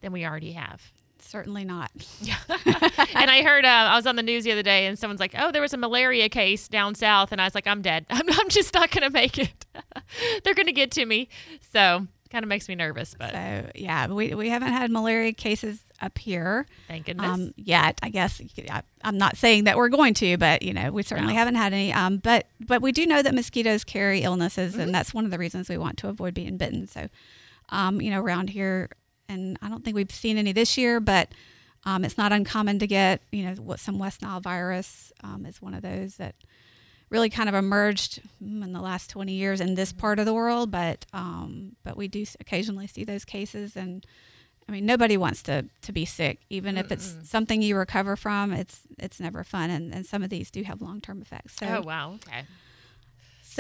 than 0.02 0.12
we 0.12 0.26
already 0.26 0.54
have. 0.54 0.92
Certainly 1.22 1.66
not. 1.66 1.92
Yeah. 2.22 2.36
and 2.66 3.30
I 3.32 3.42
heard, 3.44 3.66
uh, 3.66 3.68
I 3.68 3.96
was 3.96 4.08
on 4.08 4.16
the 4.16 4.24
news 4.24 4.44
the 4.44 4.52
other 4.52 4.64
day 4.64 4.86
and 4.88 4.98
someone's 4.98 5.20
like, 5.20 5.36
oh, 5.38 5.52
there 5.52 5.62
was 5.62 5.74
a 5.74 5.78
malaria 5.78 6.30
case 6.30 6.68
down 6.68 6.96
south. 6.96 7.32
And 7.32 7.40
I 7.42 7.46
was 7.46 7.54
like, 7.56 7.68
I'm 7.68 7.82
dead. 7.82 8.06
I'm, 8.10 8.28
I'm 8.30 8.50
just 8.50 8.74
not 8.74 8.90
going 8.92 9.04
to 9.04 9.10
make 9.10 9.38
it. 9.38 9.66
They're 10.44 10.54
going 10.56 10.68
to 10.68 10.72
get 10.74 10.92
to 10.92 11.06
me. 11.06 11.30
So 11.72 12.08
kind 12.32 12.44
of 12.44 12.50
makes 12.50 12.70
me 12.70 12.76
nervous, 12.76 13.16
but 13.18 13.32
So 13.32 13.72
yeah, 13.76 14.06
we, 14.08 14.36
we 14.36 14.50
haven't 14.50 14.72
had 14.72 14.92
malaria 14.92 15.34
cases 15.34 15.80
up 16.02 16.18
here 16.18 16.66
thank 16.88 17.08
goodness. 17.08 17.26
um, 17.28 17.54
yet. 17.58 18.00
I 18.04 18.10
guess 18.10 18.40
I, 18.70 18.84
I'm 19.04 19.18
not 19.18 19.36
saying 19.36 19.64
that 19.66 19.76
we're 19.78 19.90
going 19.90 20.14
to, 20.16 20.38
but 20.38 20.62
you 20.62 20.74
know 20.74 20.92
we 20.92 21.02
certainly 21.04 21.34
No. 21.34 21.40
haven't 21.40 21.56
had 21.56 21.74
any. 21.74 21.92
Um, 21.92 22.18
but 22.18 22.46
but 22.60 22.82
we 22.84 22.92
do 22.92 23.06
know 23.08 23.22
that 23.24 23.34
mosquitoes 23.34 23.84
carry 23.84 24.22
illnesses, 24.22 24.74
Mm-hmm. 24.74 24.82
and 24.82 24.96
that's 24.96 25.12
one 25.14 25.26
of 25.26 25.32
the 25.32 25.38
reasons 25.40 25.70
we 25.70 25.78
want 25.78 25.98
to 25.98 26.08
avoid 26.08 26.34
being 26.36 26.56
bitten. 26.58 26.88
So, 26.88 27.10
um, 27.70 28.00
you 28.00 28.12
know, 28.12 28.22
around 28.22 28.52
here, 28.52 28.90
and 29.30 29.58
I 29.62 29.70
don't 29.70 29.86
think 29.86 29.96
we've 29.96 30.12
seen 30.12 30.38
any 30.38 30.52
this 30.52 30.78
year, 30.78 31.00
but 31.00 31.30
um, 31.86 32.04
it's 32.04 32.18
not 32.18 32.34
uncommon 32.34 32.80
to 32.80 32.88
get 32.88 33.22
you 33.32 33.44
know 33.44 33.54
what 33.62 33.80
some 33.80 34.00
West 34.00 34.22
Nile 34.22 34.42
virus 34.42 35.14
um, 35.24 35.46
is 35.46 35.62
one 35.62 35.74
of 35.74 35.82
those 35.82 36.16
that 36.16 36.36
really 37.10 37.30
kind 37.30 37.50
of 37.50 37.56
emerged 37.56 38.22
mm, 38.44 38.64
in 38.64 38.74
the 38.74 38.82
last 38.82 39.10
20 39.10 39.32
years 39.34 39.62
in 39.62 39.76
this 39.76 39.92
part 39.92 40.20
of 40.20 40.26
the 40.26 40.34
world, 40.34 40.72
but 40.72 41.06
um, 41.14 41.76
but 41.84 41.96
we 41.96 42.08
do 42.08 42.26
occasionally 42.40 42.88
see 42.88 43.04
those 43.04 43.24
cases, 43.24 43.76
and 43.78 44.06
I 44.68 44.72
mean 44.72 44.86
nobody 44.86 45.16
wants 45.18 45.44
to 45.44 45.66
to 45.84 45.92
be 45.92 46.06
sick, 46.06 46.40
even 46.50 46.78
if 46.78 46.92
it's 46.92 47.16
something 47.24 47.62
you 47.62 47.78
recover 47.78 48.16
from. 48.16 48.52
It's 48.52 48.82
it's 48.98 49.20
never 49.20 49.44
fun, 49.44 49.70
and, 49.70 49.94
and 49.94 50.06
some 50.06 50.24
of 50.24 50.30
these 50.30 50.52
do 50.52 50.64
have 50.64 50.82
long 50.82 51.00
term 51.02 51.22
effects. 51.22 51.56
So, 51.60 51.68
oh, 51.68 51.82
wow. 51.82 52.14
Okay. 52.16 52.44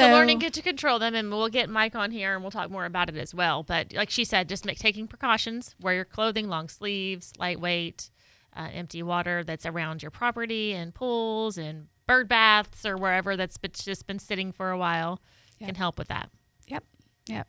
So, 0.08 0.12
learning 0.12 0.39
to 0.39 0.62
control 0.62 1.00
them, 1.00 1.15
and 1.15 1.29
we'll 1.29 1.50
get 1.50 1.70
Mike 1.70 1.96
on 1.96 2.12
here, 2.12 2.34
and 2.34 2.44
we'll 2.44 2.51
talk 2.51 2.70
more 2.70 2.86
about 2.86 3.10
it 3.10 3.18
as 3.18 3.34
well. 3.34 3.63
But 3.63 3.94
like 3.94 4.10
she 4.10 4.24
said, 4.24 4.50
just 4.50 4.65
make 4.65 4.79
taking 4.79 5.08
precautions. 5.08 5.75
Wear 5.79 5.94
your 5.96 6.06
clothing, 6.06 6.48
long 6.50 6.70
sleeves, 6.70 7.34
lightweight, 7.38 8.10
uh, 8.56 8.70
empty 8.74 9.03
water 9.03 9.44
that's 9.44 9.65
around 9.65 10.01
your 10.01 10.12
property 10.12 10.74
and 10.74 10.94
pools 10.94 11.58
and 11.58 11.88
bird 12.08 12.27
baths 12.27 12.86
or 12.86 12.98
wherever 12.98 13.36
that's 13.38 13.58
been, 13.58 13.72
just 13.74 14.08
been 14.08 14.20
sitting 14.20 14.51
for 14.51 14.72
a 14.72 14.77
while 14.77 15.22
Yep. 15.60 15.68
can 15.68 15.75
help 15.75 16.00
with 16.00 16.08
that. 16.08 16.29
Yep. 16.68 16.84
Yep. 17.27 17.48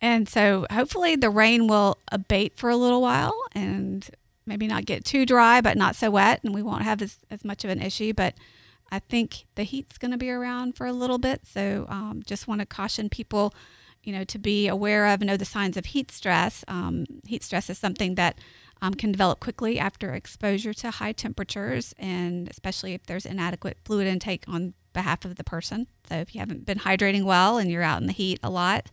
And 0.00 0.28
so 0.28 0.66
hopefully 0.72 1.14
the 1.14 1.30
rain 1.30 1.66
will 1.68 1.98
abate 2.10 2.56
for 2.56 2.68
a 2.70 2.76
little 2.76 3.00
while 3.00 3.34
and 3.52 4.08
maybe 4.46 4.66
not 4.66 4.84
get 4.86 5.04
too 5.04 5.24
dry, 5.24 5.60
but 5.60 5.76
not 5.76 5.94
so 5.94 6.10
wet. 6.10 6.40
And 6.42 6.54
we 6.54 6.62
won't 6.62 6.82
have 6.82 7.00
as, 7.00 7.18
as 7.30 7.44
much 7.44 7.64
of 7.64 7.70
an 7.70 7.80
issue. 7.80 8.12
But 8.12 8.34
I 8.94 9.00
think 9.00 9.46
the 9.56 9.64
heat's 9.64 9.98
going 9.98 10.12
to 10.12 10.16
be 10.16 10.30
around 10.30 10.76
for 10.76 10.86
a 10.86 10.92
little 10.92 11.18
bit. 11.18 11.40
So 11.44 11.84
um, 11.88 12.22
just 12.24 12.46
want 12.46 12.60
to 12.60 12.66
caution 12.66 13.08
people, 13.08 13.52
you 14.04 14.12
know, 14.12 14.22
to 14.22 14.38
be 14.38 14.68
aware 14.68 15.06
of 15.06 15.20
know 15.20 15.36
the 15.36 15.44
signs 15.44 15.76
of 15.76 15.86
heat 15.86 16.12
stress. 16.12 16.64
Um, 16.68 17.04
heat 17.26 17.42
stress 17.42 17.68
is 17.68 17.76
something 17.76 18.14
that 18.14 18.38
um, 18.80 18.94
can 18.94 19.10
develop 19.10 19.40
quickly 19.40 19.80
after 19.80 20.14
exposure 20.14 20.72
to 20.74 20.92
high 20.92 21.12
temperatures, 21.12 21.92
and 21.98 22.48
especially 22.48 22.94
if 22.94 23.04
there's 23.06 23.26
inadequate 23.26 23.78
fluid 23.84 24.06
intake 24.06 24.44
on 24.46 24.74
behalf 24.92 25.24
of 25.24 25.34
the 25.34 25.44
person. 25.44 25.88
So 26.08 26.14
if 26.16 26.32
you 26.32 26.38
haven't 26.38 26.64
been 26.64 26.78
hydrating 26.78 27.24
well 27.24 27.58
and 27.58 27.68
you're 27.70 27.82
out 27.82 28.00
in 28.00 28.06
the 28.06 28.12
heat 28.12 28.38
a 28.44 28.50
lot, 28.50 28.90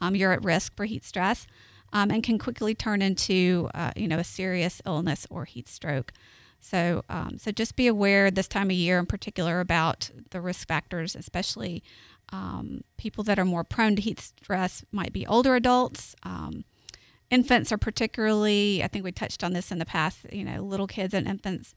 um, 0.00 0.14
you're 0.14 0.32
at 0.32 0.44
risk 0.44 0.76
for 0.76 0.84
heat 0.84 1.04
stress, 1.04 1.48
um, 1.92 2.12
and 2.12 2.22
can 2.22 2.38
quickly 2.38 2.76
turn 2.76 3.02
into 3.02 3.68
uh, 3.74 3.90
you 3.96 4.06
know 4.06 4.18
a 4.18 4.24
serious 4.24 4.80
illness 4.86 5.26
or 5.30 5.46
heat 5.46 5.68
stroke. 5.68 6.12
So 6.62 7.04
um, 7.08 7.38
so 7.38 7.50
just 7.50 7.76
be 7.76 7.86
aware 7.86 8.30
this 8.30 8.48
time 8.48 8.70
of 8.70 8.76
year 8.76 8.98
in 8.98 9.06
particular 9.06 9.60
about 9.60 10.10
the 10.30 10.40
risk 10.40 10.66
factors, 10.66 11.14
especially 11.14 11.82
um, 12.32 12.82
people 12.96 13.24
that 13.24 13.38
are 13.38 13.44
more 13.44 13.64
prone 13.64 13.96
to 13.96 14.02
heat 14.02 14.20
stress 14.20 14.84
might 14.92 15.12
be 15.12 15.26
older 15.26 15.54
adults. 15.54 16.14
Um, 16.22 16.64
infants 17.30 17.72
are 17.72 17.78
particularly, 17.78 18.82
I 18.82 18.88
think 18.88 19.04
we 19.04 19.12
touched 19.12 19.42
on 19.42 19.52
this 19.52 19.70
in 19.72 19.78
the 19.78 19.84
past, 19.84 20.32
you 20.32 20.44
know, 20.44 20.62
little 20.62 20.86
kids 20.86 21.12
and 21.12 21.26
infants 21.26 21.74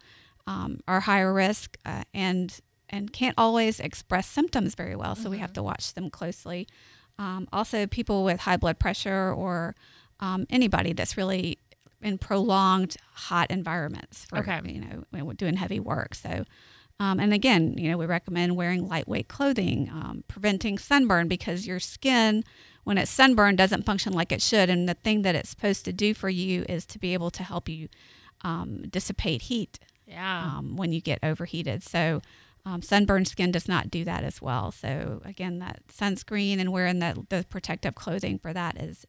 um, 0.48 0.80
are 0.88 1.02
higher 1.02 1.34
risk 1.34 1.78
uh, 1.86 2.04
and 2.14 2.60
and 2.90 3.12
can't 3.12 3.34
always 3.38 3.80
express 3.80 4.28
symptoms 4.28 4.76
very 4.76 4.96
well. 4.96 5.16
So 5.16 5.30
we 5.30 5.40
have 5.40 5.54
to 5.54 5.64
watch 5.64 5.96
them 5.96 6.12
closely. 6.12 6.68
Um, 7.18 7.48
also, 7.52 7.88
people 7.88 8.24
with 8.24 8.42
high 8.42 8.58
blood 8.58 8.78
pressure 8.78 9.34
or 9.34 9.76
um, 10.20 10.46
anybody 10.52 10.94
that's 10.94 11.18
really 11.18 11.58
in 12.06 12.18
prolonged 12.18 12.96
hot 13.14 13.52
environments 13.52 14.26
for 14.26 14.38
Okay. 14.40 14.62
you 14.66 14.80
know 15.12 15.34
doing 15.34 15.56
heavy 15.58 15.80
work. 15.80 16.16
So. 16.16 16.46
Um, 16.98 17.20
and 17.20 17.34
again, 17.34 17.78
you 17.78 17.92
know, 17.92 17.98
we 17.98 18.06
recommend 18.06 18.56
wearing 18.56 18.88
lightweight 18.88 19.28
clothing, 19.28 19.90
um, 19.92 20.24
preventing 20.30 20.78
sunburn 20.78 21.28
because 21.28 21.68
your 21.68 21.78
skin, 21.82 22.46
when 22.86 22.98
it's 22.98 23.12
sunburned, 23.12 23.58
doesn't 23.58 23.84
function 23.86 24.14
like 24.14 24.32
it 24.32 24.42
should. 24.42 24.70
And 24.70 24.88
the 24.88 24.94
thing 24.94 25.24
that 25.24 25.36
it's 25.36 25.50
supposed 25.50 25.84
to 25.86 25.92
do 25.92 26.14
for 26.14 26.30
you 26.30 26.64
is 26.70 26.86
to 26.86 26.98
be 26.98 27.14
able 27.14 27.32
to 27.32 27.44
help 27.44 27.68
you 27.68 27.90
um, 28.44 28.84
dissipate 28.90 29.42
heat 29.42 29.78
Yeah. 30.08 30.46
um, 30.46 30.78
when 30.78 30.94
you 30.94 31.02
get 31.02 31.20
overheated. 31.22 31.84
So, 31.84 32.22
um, 32.66 32.82
sunburned 32.82 33.28
skin 33.28 33.52
does 33.52 33.68
not 33.68 33.92
do 33.92 34.06
that 34.06 34.24
as 34.24 34.42
well. 34.42 34.72
So, 34.72 35.22
again, 35.26 35.60
that 35.60 35.82
sunscreen 35.90 36.62
and 36.62 36.72
wearing 36.72 37.00
that 37.00 37.30
the 37.30 37.46
protective 37.50 37.96
clothing 37.96 38.40
for 38.40 38.54
that 38.54 38.78
is 38.82 39.06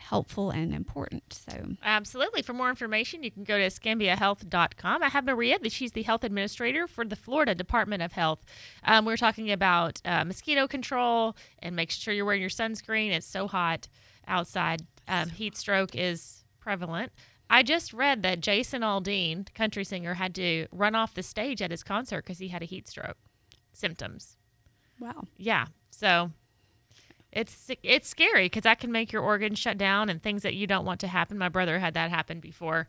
helpful 0.00 0.50
and 0.50 0.74
important. 0.74 1.22
So, 1.32 1.76
Absolutely. 1.82 2.42
For 2.42 2.52
more 2.52 2.70
information, 2.70 3.22
you 3.22 3.30
can 3.30 3.44
go 3.44 3.58
to 3.58 3.66
scambiahealth.com. 3.66 5.02
I 5.02 5.08
have 5.08 5.24
Maria, 5.24 5.58
that 5.58 5.72
she's 5.72 5.92
the 5.92 6.02
health 6.02 6.24
administrator 6.24 6.86
for 6.86 7.04
the 7.04 7.16
Florida 7.16 7.54
Department 7.54 8.02
of 8.02 8.12
Health. 8.12 8.44
Um, 8.82 9.04
we're 9.04 9.16
talking 9.16 9.50
about 9.52 10.00
uh, 10.04 10.24
mosquito 10.24 10.66
control 10.66 11.36
and 11.60 11.76
make 11.76 11.90
sure 11.90 12.14
you're 12.14 12.24
wearing 12.24 12.40
your 12.40 12.50
sunscreen. 12.50 13.12
It's 13.12 13.26
so 13.26 13.46
hot 13.46 13.88
outside. 14.26 14.82
Um, 15.06 15.28
heat 15.28 15.56
stroke 15.56 15.94
is 15.94 16.44
prevalent. 16.60 17.12
I 17.48 17.62
just 17.62 17.92
read 17.92 18.22
that 18.22 18.40
Jason 18.40 18.82
Aldean, 18.82 19.52
country 19.54 19.84
singer, 19.84 20.14
had 20.14 20.34
to 20.36 20.66
run 20.70 20.94
off 20.94 21.14
the 21.14 21.22
stage 21.22 21.60
at 21.60 21.72
his 21.72 21.82
concert 21.82 22.24
because 22.24 22.38
he 22.38 22.48
had 22.48 22.62
a 22.62 22.66
heat 22.66 22.88
stroke 22.88 23.16
symptoms. 23.72 24.36
wow. 25.00 25.24
Yeah. 25.36 25.66
So 25.90 26.30
it's 27.32 27.70
it's 27.82 28.08
scary 28.08 28.46
because 28.46 28.62
that 28.62 28.80
can 28.80 28.90
make 28.90 29.12
your 29.12 29.22
organs 29.22 29.58
shut 29.58 29.78
down 29.78 30.08
and 30.08 30.22
things 30.22 30.42
that 30.42 30.54
you 30.54 30.66
don't 30.66 30.84
want 30.84 31.00
to 31.00 31.08
happen. 31.08 31.38
My 31.38 31.48
brother 31.48 31.78
had 31.78 31.94
that 31.94 32.10
happen 32.10 32.40
before, 32.40 32.88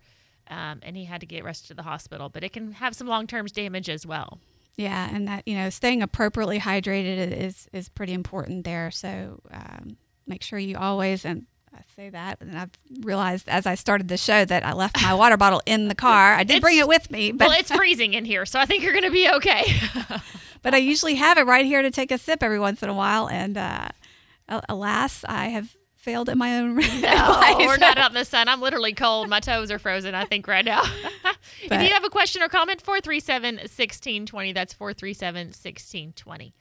um, 0.49 0.79
and 0.81 0.97
he 0.97 1.05
had 1.05 1.21
to 1.21 1.27
get 1.27 1.43
rushed 1.43 1.67
to 1.67 1.73
the 1.73 1.83
hospital. 1.83 2.29
But 2.29 2.43
it 2.43 2.53
can 2.53 2.73
have 2.73 2.95
some 2.95 3.07
long 3.07 3.27
term 3.27 3.45
damage 3.47 3.89
as 3.89 4.05
well. 4.05 4.39
Yeah, 4.77 5.09
and 5.13 5.27
that 5.27 5.47
you 5.47 5.55
know, 5.55 5.69
staying 5.69 6.01
appropriately 6.01 6.59
hydrated 6.59 7.37
is 7.37 7.67
is 7.71 7.89
pretty 7.89 8.13
important 8.13 8.65
there. 8.65 8.89
So 8.89 9.41
um, 9.51 9.97
make 10.25 10.41
sure 10.41 10.57
you 10.57 10.77
always 10.77 11.23
and 11.23 11.45
I 11.73 11.81
say 11.95 12.09
that, 12.09 12.39
and 12.41 12.57
I've 12.57 12.71
realized 13.01 13.47
as 13.47 13.65
I 13.65 13.75
started 13.75 14.07
the 14.07 14.17
show 14.17 14.43
that 14.43 14.65
I 14.65 14.73
left 14.73 15.01
my 15.01 15.13
water 15.13 15.37
bottle 15.37 15.61
in 15.65 15.87
the 15.87 15.95
car. 16.09 16.33
I 16.33 16.43
did 16.43 16.61
bring 16.61 16.77
it 16.77 16.87
with 16.87 17.09
me, 17.11 17.31
but 17.31 17.49
well, 17.49 17.59
it's 17.59 17.71
freezing 17.75 18.13
in 18.13 18.25
here, 18.25 18.45
so 18.45 18.59
I 18.59 18.65
think 18.65 18.83
you're 18.83 18.93
going 18.93 19.05
to 19.05 19.11
be 19.11 19.29
okay. 19.29 19.63
but 20.63 20.73
I 20.73 20.77
usually 20.77 21.15
have 21.15 21.37
it 21.37 21.45
right 21.45 21.65
here 21.65 21.81
to 21.81 21.91
take 21.91 22.11
a 22.11 22.17
sip 22.17 22.43
every 22.43 22.59
once 22.59 22.83
in 22.83 22.89
a 22.89 22.93
while. 22.93 23.29
And 23.29 23.57
uh, 23.57 23.89
alas, 24.69 25.23
I 25.27 25.47
have 25.49 25.75
failed 25.95 26.29
at 26.29 26.37
my 26.37 26.57
own 26.57 26.75
no, 27.01 27.55
we're 27.59 27.77
not 27.77 27.97
out 27.97 28.09
in 28.11 28.15
the 28.15 28.25
sun. 28.25 28.47
I'm 28.47 28.59
literally 28.61 28.93
cold. 28.93 29.29
My 29.29 29.39
toes 29.39 29.69
are 29.71 29.77
frozen, 29.79 30.15
I 30.15 30.25
think, 30.25 30.47
right 30.47 30.65
now. 30.65 30.81
if 31.61 31.71
you 31.71 31.89
have 31.93 32.03
a 32.03 32.09
question 32.09 32.41
or 32.41 32.49
comment, 32.49 32.81
437 32.81 33.55
1620. 33.57 34.53
That's 34.53 34.73
437 34.73 35.47
1620. 35.47 36.53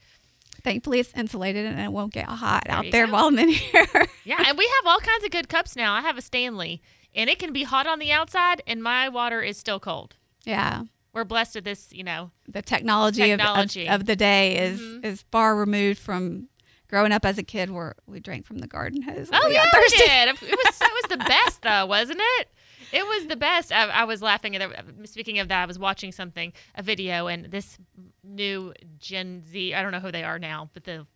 Thankfully, 0.63 1.01
it's 1.01 1.13
insulated 1.17 1.65
and 1.65 1.81
it 1.81 1.91
won't 1.91 2.13
get 2.13 2.27
hot 2.27 2.65
There 2.67 2.77
out 2.77 2.85
there 2.93 3.07
go. 3.07 3.13
while 3.15 3.27
I'm 3.29 3.39
in 3.39 3.49
here. 3.49 3.87
Yeah, 4.25 4.45
and 4.47 4.59
we 4.59 4.65
have 4.67 4.87
all 4.87 5.01
kinds 5.01 5.25
of 5.25 5.31
good 5.31 5.49
cups 5.49 5.75
now. 5.75 5.95
I 5.95 6.03
have 6.03 6.19
a 6.19 6.23
Stanley, 6.23 6.83
and 7.15 7.31
it 7.31 7.39
can 7.39 7.53
be 7.55 7.63
hot 7.65 7.87
on 7.87 7.99
the 7.99 8.13
outside, 8.13 8.63
and 8.67 8.83
my 8.83 9.09
water 9.09 9.41
is 9.41 9.57
still 9.57 9.81
cold. 9.81 10.17
yeah. 10.45 10.83
We're 11.13 11.25
blessed 11.25 11.57
with 11.57 11.65
this, 11.65 11.89
you 11.93 12.05
know. 12.05 12.31
the 12.47 12.63
technology, 12.63 13.31
of- 13.33 13.39
Technology. 13.41 13.89
Of, 13.89 14.03
of, 14.03 14.07
the 14.07 14.15
day 14.15 14.57
is 14.59 14.81
Mhm. 14.81 15.05
is 15.05 15.25
far 15.33 15.57
removed 15.57 15.99
from 15.99 16.49
growing 16.91 17.13
up 17.13 17.25
as 17.25 17.39
a 17.39 17.43
kid 17.43 17.71
where 17.71 17.95
we 18.07 18.19
drank 18.21 18.45
from 18.45 18.59
the 18.59 18.67
garden 18.67 19.01
hose. 19.03 19.31
Oh 19.33 19.45
we 19.47 19.55
yeah, 19.55 19.65
we 19.73 19.81
thirsty. 19.81 19.99
did. 19.99 20.29
It 20.29 20.41
was 20.65 20.81
it 20.81 20.93
was 20.93 21.19
the 21.19 21.25
best 21.25 21.63
though, 21.63 21.87
wasn't 21.87 22.21
it? 22.21 22.49
It 22.93 23.07
was 23.07 23.29
the 23.29 23.37
best. 23.37 23.73
I, 23.73 23.89
I 23.89 24.05
was 24.05 24.21
laughing 24.21 24.57
at. 24.57 24.87
The, 24.99 25.07
speaking 25.07 25.39
of 25.39 25.47
that, 25.49 25.63
I 25.63 25.67
was 25.67 25.79
watching 25.79 26.11
something, 26.11 26.53
a 26.75 26.83
video, 26.83 27.29
and 27.29 27.47
this 27.47 27.79
new 28.25 28.75
Gen 28.99 29.43
Z. 29.49 29.73
I 29.73 29.83
don't 29.83 29.93
know 29.93 30.01
who 30.01 30.11
they 30.11 30.25
are 30.25 30.41
now, 30.41 30.71
but 30.75 30.85
the 30.85 31.07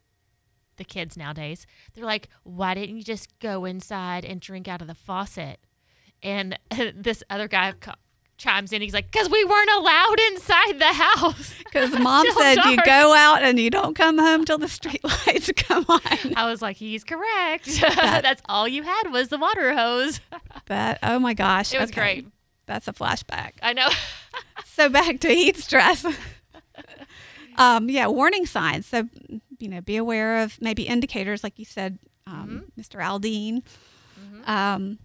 the 0.77 0.85
kids 0.85 1.17
nowadays, 1.17 1.67
they're 1.95 2.05
like, 2.05 2.29
"Why 2.45 2.75
didn't 2.75 2.97
you 2.97 3.03
just 3.03 3.37
go 3.41 3.65
inside 3.65 4.25
and 4.25 4.41
drink 4.41 4.69
out 4.69 4.81
of 4.81 4.87
the 4.87 4.95
faucet?" 4.95 5.59
And 6.23 6.57
this 6.95 7.25
other 7.29 7.49
guy 7.49 7.73
chimes 8.37 8.73
in. 8.73 8.83
He's 8.83 8.95
like, 8.95 9.11
"Cause 9.13 9.29
we 9.31 9.45
weren't 9.45 9.71
allowed 9.71 10.21
inside 10.33 10.79
the 10.79 10.93
house." 10.93 11.55
Because 11.75 11.99
mom 11.99 12.25
said 12.39 12.59
you 12.67 12.77
go 12.85 13.15
out 13.15 13.43
and 13.43 13.59
you 13.59 13.69
don't 13.69 13.95
come 13.97 14.17
home 14.17 14.45
till 14.45 14.59
the 14.59 14.69
street 14.69 15.03
lights 15.03 15.51
come 15.57 15.85
on. 15.89 16.01
I 16.37 16.49
was 16.49 16.63
like, 16.63 16.77
"He's 16.77 17.03
correct. 17.03 17.67
That's 17.81 18.41
all 18.49 18.69
you 18.69 18.85
had 18.85 19.11
was 19.11 19.29
the 19.29 19.39
water 19.39 19.75
hose." 19.75 20.21
But 20.67 21.01
oh 21.03 21.19
my 21.19 21.35
gosh, 21.35 21.75
It 21.75 21.81
was 21.81 21.91
okay. 21.91 22.01
great. 22.01 22.27
That's 22.67 22.87
a 22.87 22.93
flashback. 22.93 23.55
I 23.61 23.73
know. 23.73 23.89
So 24.67 24.89
back 24.89 25.19
to 25.21 25.29
heat 25.29 25.57
stress. 25.57 26.07
um, 27.57 27.89
yeah, 27.91 28.07
warning 28.07 28.47
signs. 28.47 28.87
So 28.87 29.09
you 29.59 29.69
know, 29.69 29.81
be 29.81 29.97
aware 29.97 30.43
of 30.43 30.61
maybe 30.61 30.85
indicators, 30.85 31.43
like 31.43 31.59
you 31.59 31.65
said, 31.65 31.99
um, 32.27 32.65
Mr. 32.79 33.01
Aldean. 33.01 33.63
Um, 34.47 34.99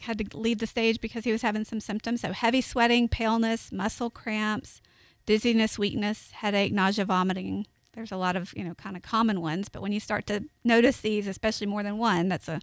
had 0.00 0.18
to 0.18 0.36
leave 0.36 0.58
the 0.58 0.66
stage 0.66 1.00
because 1.00 1.24
he 1.24 1.32
was 1.32 1.42
having 1.42 1.64
some 1.64 1.80
symptoms. 1.80 2.20
So 2.22 2.32
heavy 2.32 2.60
sweating, 2.60 3.08
paleness, 3.08 3.70
muscle 3.72 4.10
cramps, 4.10 4.80
dizziness, 5.26 5.78
weakness, 5.78 6.30
headache, 6.32 6.72
nausea, 6.72 7.04
vomiting. 7.04 7.66
There's 7.92 8.12
a 8.12 8.16
lot 8.16 8.36
of 8.36 8.52
you 8.56 8.64
know 8.64 8.74
kind 8.74 8.96
of 8.96 9.02
common 9.02 9.40
ones, 9.40 9.68
but 9.68 9.82
when 9.82 9.92
you 9.92 10.00
start 10.00 10.26
to 10.28 10.44
notice 10.64 11.00
these, 11.00 11.26
especially 11.26 11.66
more 11.66 11.82
than 11.82 11.98
one, 11.98 12.28
that's 12.28 12.48
a 12.48 12.60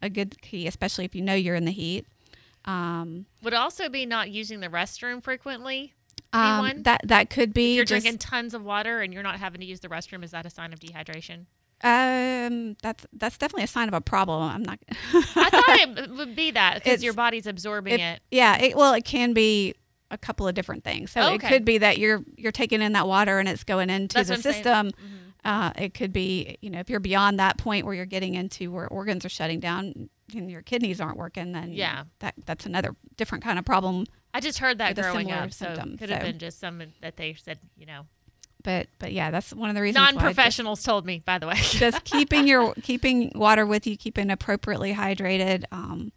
a 0.00 0.08
good 0.10 0.40
key, 0.42 0.66
especially 0.66 1.04
if 1.04 1.14
you 1.14 1.22
know 1.22 1.34
you're 1.34 1.54
in 1.54 1.64
the 1.64 1.70
heat. 1.72 2.06
Um, 2.64 3.26
Would 3.42 3.54
also 3.54 3.88
be 3.88 4.06
not 4.06 4.30
using 4.30 4.60
the 4.60 4.68
restroom 4.68 5.22
frequently. 5.22 5.94
um, 6.32 6.82
that 6.84 7.00
that 7.04 7.28
could 7.28 7.52
be 7.52 7.72
If 7.72 7.76
you're 7.76 7.84
just- 7.84 8.02
drinking 8.04 8.18
tons 8.18 8.54
of 8.54 8.62
water 8.64 9.00
and 9.00 9.12
you're 9.12 9.22
not 9.22 9.38
having 9.38 9.60
to 9.60 9.66
use 9.66 9.80
the 9.80 9.88
restroom, 9.88 10.24
is 10.24 10.30
that 10.30 10.46
a 10.46 10.50
sign 10.50 10.72
of 10.72 10.80
dehydration? 10.80 11.46
Um, 11.84 12.76
that's 12.82 13.04
that's 13.12 13.38
definitely 13.38 13.64
a 13.64 13.68
sign 13.68 13.88
of 13.88 13.94
a 13.94 14.00
problem. 14.00 14.42
I'm 14.42 14.62
not. 14.62 14.78
I 15.14 15.50
thought 15.50 15.98
it 15.98 16.10
would 16.10 16.36
be 16.36 16.52
that 16.52 16.82
because 16.82 17.02
your 17.02 17.12
body's 17.14 17.46
absorbing 17.46 17.98
it. 18.00 18.20
Yeah, 18.30 18.56
it, 18.60 18.76
well, 18.76 18.94
it 18.94 19.04
can 19.04 19.32
be 19.32 19.74
a 20.10 20.18
couple 20.18 20.46
of 20.46 20.54
different 20.54 20.84
things. 20.84 21.10
So 21.10 21.34
it 21.34 21.40
could 21.40 21.64
be 21.64 21.78
that 21.78 21.98
you're 21.98 22.22
you're 22.36 22.52
taking 22.52 22.82
in 22.82 22.92
that 22.92 23.06
water 23.08 23.38
and 23.38 23.48
it's 23.48 23.64
going 23.64 23.90
into 23.90 24.14
That's 24.14 24.28
the 24.28 24.32
what 24.34 24.38
I'm 24.38 24.42
saying. 24.42 24.54
system. 24.54 24.86
Mhm. 24.92 25.18
Uh, 25.44 25.72
it 25.76 25.92
could 25.94 26.12
be, 26.12 26.56
you 26.60 26.70
know, 26.70 26.78
if 26.78 26.88
you're 26.88 27.00
beyond 27.00 27.40
that 27.40 27.58
point 27.58 27.84
where 27.84 27.94
you're 27.96 28.04
getting 28.06 28.34
into 28.36 28.70
where 28.70 28.86
organs 28.86 29.24
are 29.24 29.28
shutting 29.28 29.58
down 29.58 30.08
and 30.36 30.48
your 30.48 30.62
kidneys 30.62 31.00
aren't 31.00 31.16
working, 31.16 31.50
then 31.50 31.72
Yeah. 31.72 32.04
that 32.20 32.34
that's 32.46 32.64
another 32.64 32.94
different 33.16 33.42
kind 33.42 33.58
of 33.58 33.64
problem. 33.64 34.06
I 34.32 34.38
just 34.40 34.58
heard 34.60 34.78
that 34.78 34.94
growing 34.94 35.32
up, 35.32 35.52
so 35.52 35.74
could 35.98 36.10
have 36.10 36.20
so- 36.20 36.26
been 36.26 36.38
just 36.38 36.60
some 36.60 36.80
that 37.00 37.16
they 37.16 37.34
said, 37.34 37.58
you 37.76 37.86
know, 37.86 38.06
But 38.62 38.86
but 38.98 39.12
yeah, 39.12 39.30
that's 39.30 39.52
one 39.52 39.68
of 39.70 39.76
the 39.76 39.82
reasons. 39.82 40.14
non-professionals 40.14 40.82
told 40.82 41.04
me. 41.06 41.22
By 41.24 41.38
the 41.38 41.46
way, 41.46 41.54
just 41.60 42.04
keeping 42.04 42.46
your 42.46 42.74
keeping 42.82 43.32
water 43.34 43.66
with 43.66 43.86
you, 43.86 43.96
keeping 43.96 44.30
appropriately 44.30 44.94
hydrated. 44.94 45.64
Um, 45.72 46.12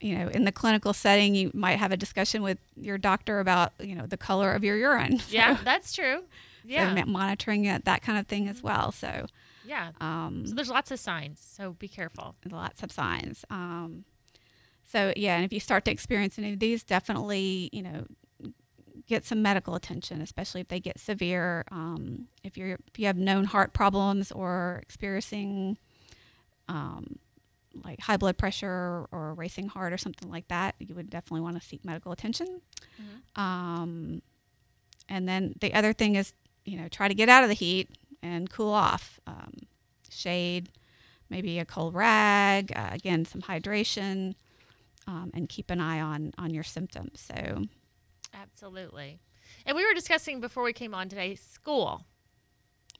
you 0.00 0.18
know, 0.18 0.28
in 0.28 0.44
the 0.44 0.52
clinical 0.52 0.92
setting, 0.92 1.34
you 1.34 1.50
might 1.54 1.78
have 1.78 1.92
a 1.92 1.96
discussion 1.96 2.42
with 2.42 2.58
your 2.76 2.98
doctor 2.98 3.40
about 3.40 3.72
you 3.80 3.94
know 3.94 4.06
the 4.06 4.16
color 4.16 4.52
of 4.52 4.64
your 4.64 4.76
urine. 4.76 5.18
So- 5.20 5.34
yeah, 5.34 5.58
that's 5.64 5.92
true. 5.94 6.22
Yeah, 6.64 6.94
ma- 6.94 7.04
monitoring 7.06 7.64
it, 7.64 7.84
that 7.86 8.02
kind 8.02 8.18
of 8.18 8.28
thing 8.28 8.46
as 8.48 8.62
well. 8.62 8.92
So, 8.92 9.26
yeah. 9.66 9.90
um, 10.00 10.46
So 10.46 10.54
there's 10.54 10.70
lots 10.70 10.92
of 10.92 11.00
signs. 11.00 11.40
So 11.56 11.72
be 11.72 11.88
careful. 11.88 12.36
lots 12.48 12.84
of 12.84 12.92
signs. 12.92 13.44
Um, 13.50 14.04
so 14.84 15.12
yeah, 15.16 15.34
and 15.36 15.44
if 15.44 15.52
you 15.52 15.58
start 15.58 15.84
to 15.86 15.90
experience 15.90 16.38
any 16.38 16.52
of 16.52 16.60
these, 16.60 16.84
definitely 16.84 17.68
you 17.72 17.82
know 17.82 18.06
get 19.12 19.24
some 19.24 19.42
medical 19.42 19.74
attention, 19.74 20.22
especially 20.22 20.60
if 20.62 20.68
they 20.68 20.80
get 20.80 20.98
severe. 20.98 21.64
Um, 21.70 22.28
if 22.42 22.56
you're 22.56 22.78
if 22.88 22.98
you 22.98 23.06
have 23.06 23.16
known 23.16 23.44
heart 23.44 23.72
problems 23.72 24.32
or 24.32 24.80
experiencing 24.82 25.76
um, 26.68 27.18
like 27.84 28.00
high 28.00 28.16
blood 28.16 28.36
pressure 28.38 29.06
or 29.12 29.30
a 29.30 29.32
racing 29.34 29.68
heart 29.68 29.92
or 29.92 29.98
something 29.98 30.30
like 30.30 30.48
that, 30.48 30.74
you 30.78 30.94
would 30.94 31.10
definitely 31.10 31.42
want 31.42 31.60
to 31.60 31.66
seek 31.66 31.84
medical 31.84 32.12
attention. 32.12 32.60
Um, 33.36 34.22
and 35.08 35.28
then 35.28 35.54
the 35.60 35.74
other 35.74 35.92
thing 35.92 36.14
is, 36.16 36.32
you 36.64 36.78
know, 36.78 36.88
try 36.88 37.08
to 37.08 37.14
get 37.14 37.28
out 37.28 37.42
of 37.42 37.48
the 37.48 37.54
heat 37.54 37.90
and 38.22 38.48
cool 38.50 38.72
off. 38.72 39.20
Um, 39.26 39.52
shade, 40.10 40.70
maybe 41.28 41.58
a 41.58 41.64
cold 41.64 41.94
rag, 41.94 42.72
uh, 42.76 42.90
again, 42.92 43.24
some 43.24 43.42
hydration, 43.42 44.34
um, 45.06 45.30
and 45.34 45.48
keep 45.48 45.70
an 45.70 45.80
eye 45.80 46.00
on 46.00 46.32
on 46.38 46.54
your 46.54 46.64
symptoms. 46.64 47.20
So, 47.20 47.64
Absolutely. 48.34 49.20
And 49.66 49.76
we 49.76 49.84
were 49.86 49.94
discussing 49.94 50.40
before 50.40 50.62
we 50.62 50.72
came 50.72 50.94
on 50.94 51.08
today 51.08 51.34
school. 51.34 52.04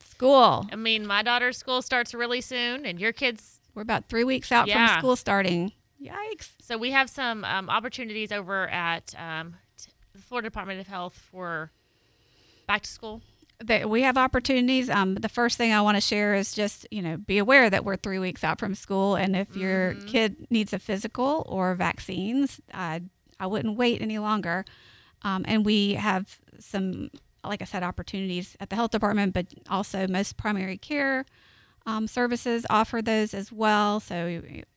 school. 0.04 0.66
I 0.70 0.76
mean, 0.76 1.06
my 1.06 1.22
daughter's 1.22 1.56
school 1.56 1.82
starts 1.82 2.14
really 2.14 2.40
soon, 2.40 2.84
and 2.86 3.00
your 3.00 3.12
kids 3.12 3.60
We're 3.74 3.82
about 3.82 4.08
three 4.08 4.24
weeks 4.24 4.52
out 4.52 4.68
Yeah. 4.68 4.94
from 4.94 5.00
school 5.00 5.16
starting. 5.16 5.72
Yikes! 6.02 6.50
So 6.60 6.76
we 6.76 6.90
have 6.90 7.08
some 7.08 7.44
um, 7.44 7.70
opportunities 7.70 8.30
over 8.32 8.68
at 8.68 9.14
um, 9.18 9.54
the 10.12 10.18
Florida 10.20 10.46
Department 10.48 10.80
of 10.80 10.86
Health 10.88 11.14
for 11.30 11.70
back 12.66 12.82
to 12.82 12.90
school? 12.90 13.22
that 13.64 13.88
we 13.88 14.02
have 14.02 14.18
opportunities. 14.18 14.90
Um, 14.90 15.14
the 15.14 15.28
first 15.28 15.56
thing 15.56 15.72
I 15.72 15.80
want 15.82 15.96
to 15.96 16.00
share 16.00 16.34
is 16.34 16.52
just 16.52 16.84
you 16.90 17.00
know 17.00 17.16
be 17.16 17.38
aware 17.38 17.70
that 17.70 17.84
we're 17.84 17.96
three 17.96 18.18
weeks 18.18 18.42
out 18.44 18.58
from 18.58 18.74
school, 18.74 19.14
and 19.14 19.36
if 19.36 19.56
your 19.56 19.94
Mhm. 19.94 20.06
kid 20.08 20.46
needs 20.50 20.72
a 20.72 20.80
physical 20.80 21.44
or 21.48 21.74
vaccines, 21.76 22.60
I 22.74 23.02
I 23.38 23.46
wouldn't 23.46 23.76
wait 23.76 24.02
any 24.02 24.18
longer. 24.18 24.64
Um, 25.24 25.44
and 25.46 25.64
we 25.64 25.94
have 25.94 26.38
some, 26.58 27.10
like 27.44 27.62
I 27.62 27.64
said, 27.64 27.82
opportunities 27.82 28.56
at 28.60 28.70
the 28.70 28.76
health 28.76 28.90
department, 28.90 29.34
but 29.34 29.46
also 29.68 30.06
most 30.08 30.36
primary 30.36 30.76
care 30.76 31.24
um, 31.86 32.06
services 32.06 32.64
offer 32.70 33.02
those 33.02 33.34
as 33.34 33.50
well. 33.50 34.00
So 34.00 34.26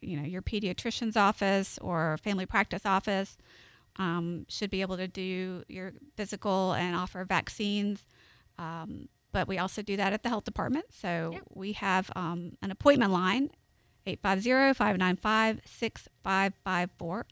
you 0.02 0.18
know 0.18 0.24
your 0.24 0.42
pediatrician's 0.42 1.16
office 1.16 1.78
or 1.82 2.18
family 2.18 2.46
practice 2.46 2.86
office 2.86 3.38
um, 3.98 4.46
should 4.50 4.70
be 4.70 4.82
able 4.82 4.98
to 4.98 5.08
do 5.08 5.64
your 5.68 5.94
physical 6.16 6.74
and 6.74 6.96
offer 6.96 7.24
vaccines. 7.25 8.06
Um, 8.58 9.08
but 9.32 9.48
we 9.48 9.58
also 9.58 9.82
do 9.82 9.98
that 9.98 10.14
at 10.14 10.24
the 10.24 10.30
health 10.30 10.46
department. 10.46 10.86
So 10.92 11.32
Yep. 11.34 11.44
we 11.54 11.74
have 11.74 12.10
um, 12.16 12.54
an 12.62 12.72
appointment 12.72 13.12
line 13.12 13.50
850 14.06 14.74
595 14.74 15.62
6554. 15.66 17.25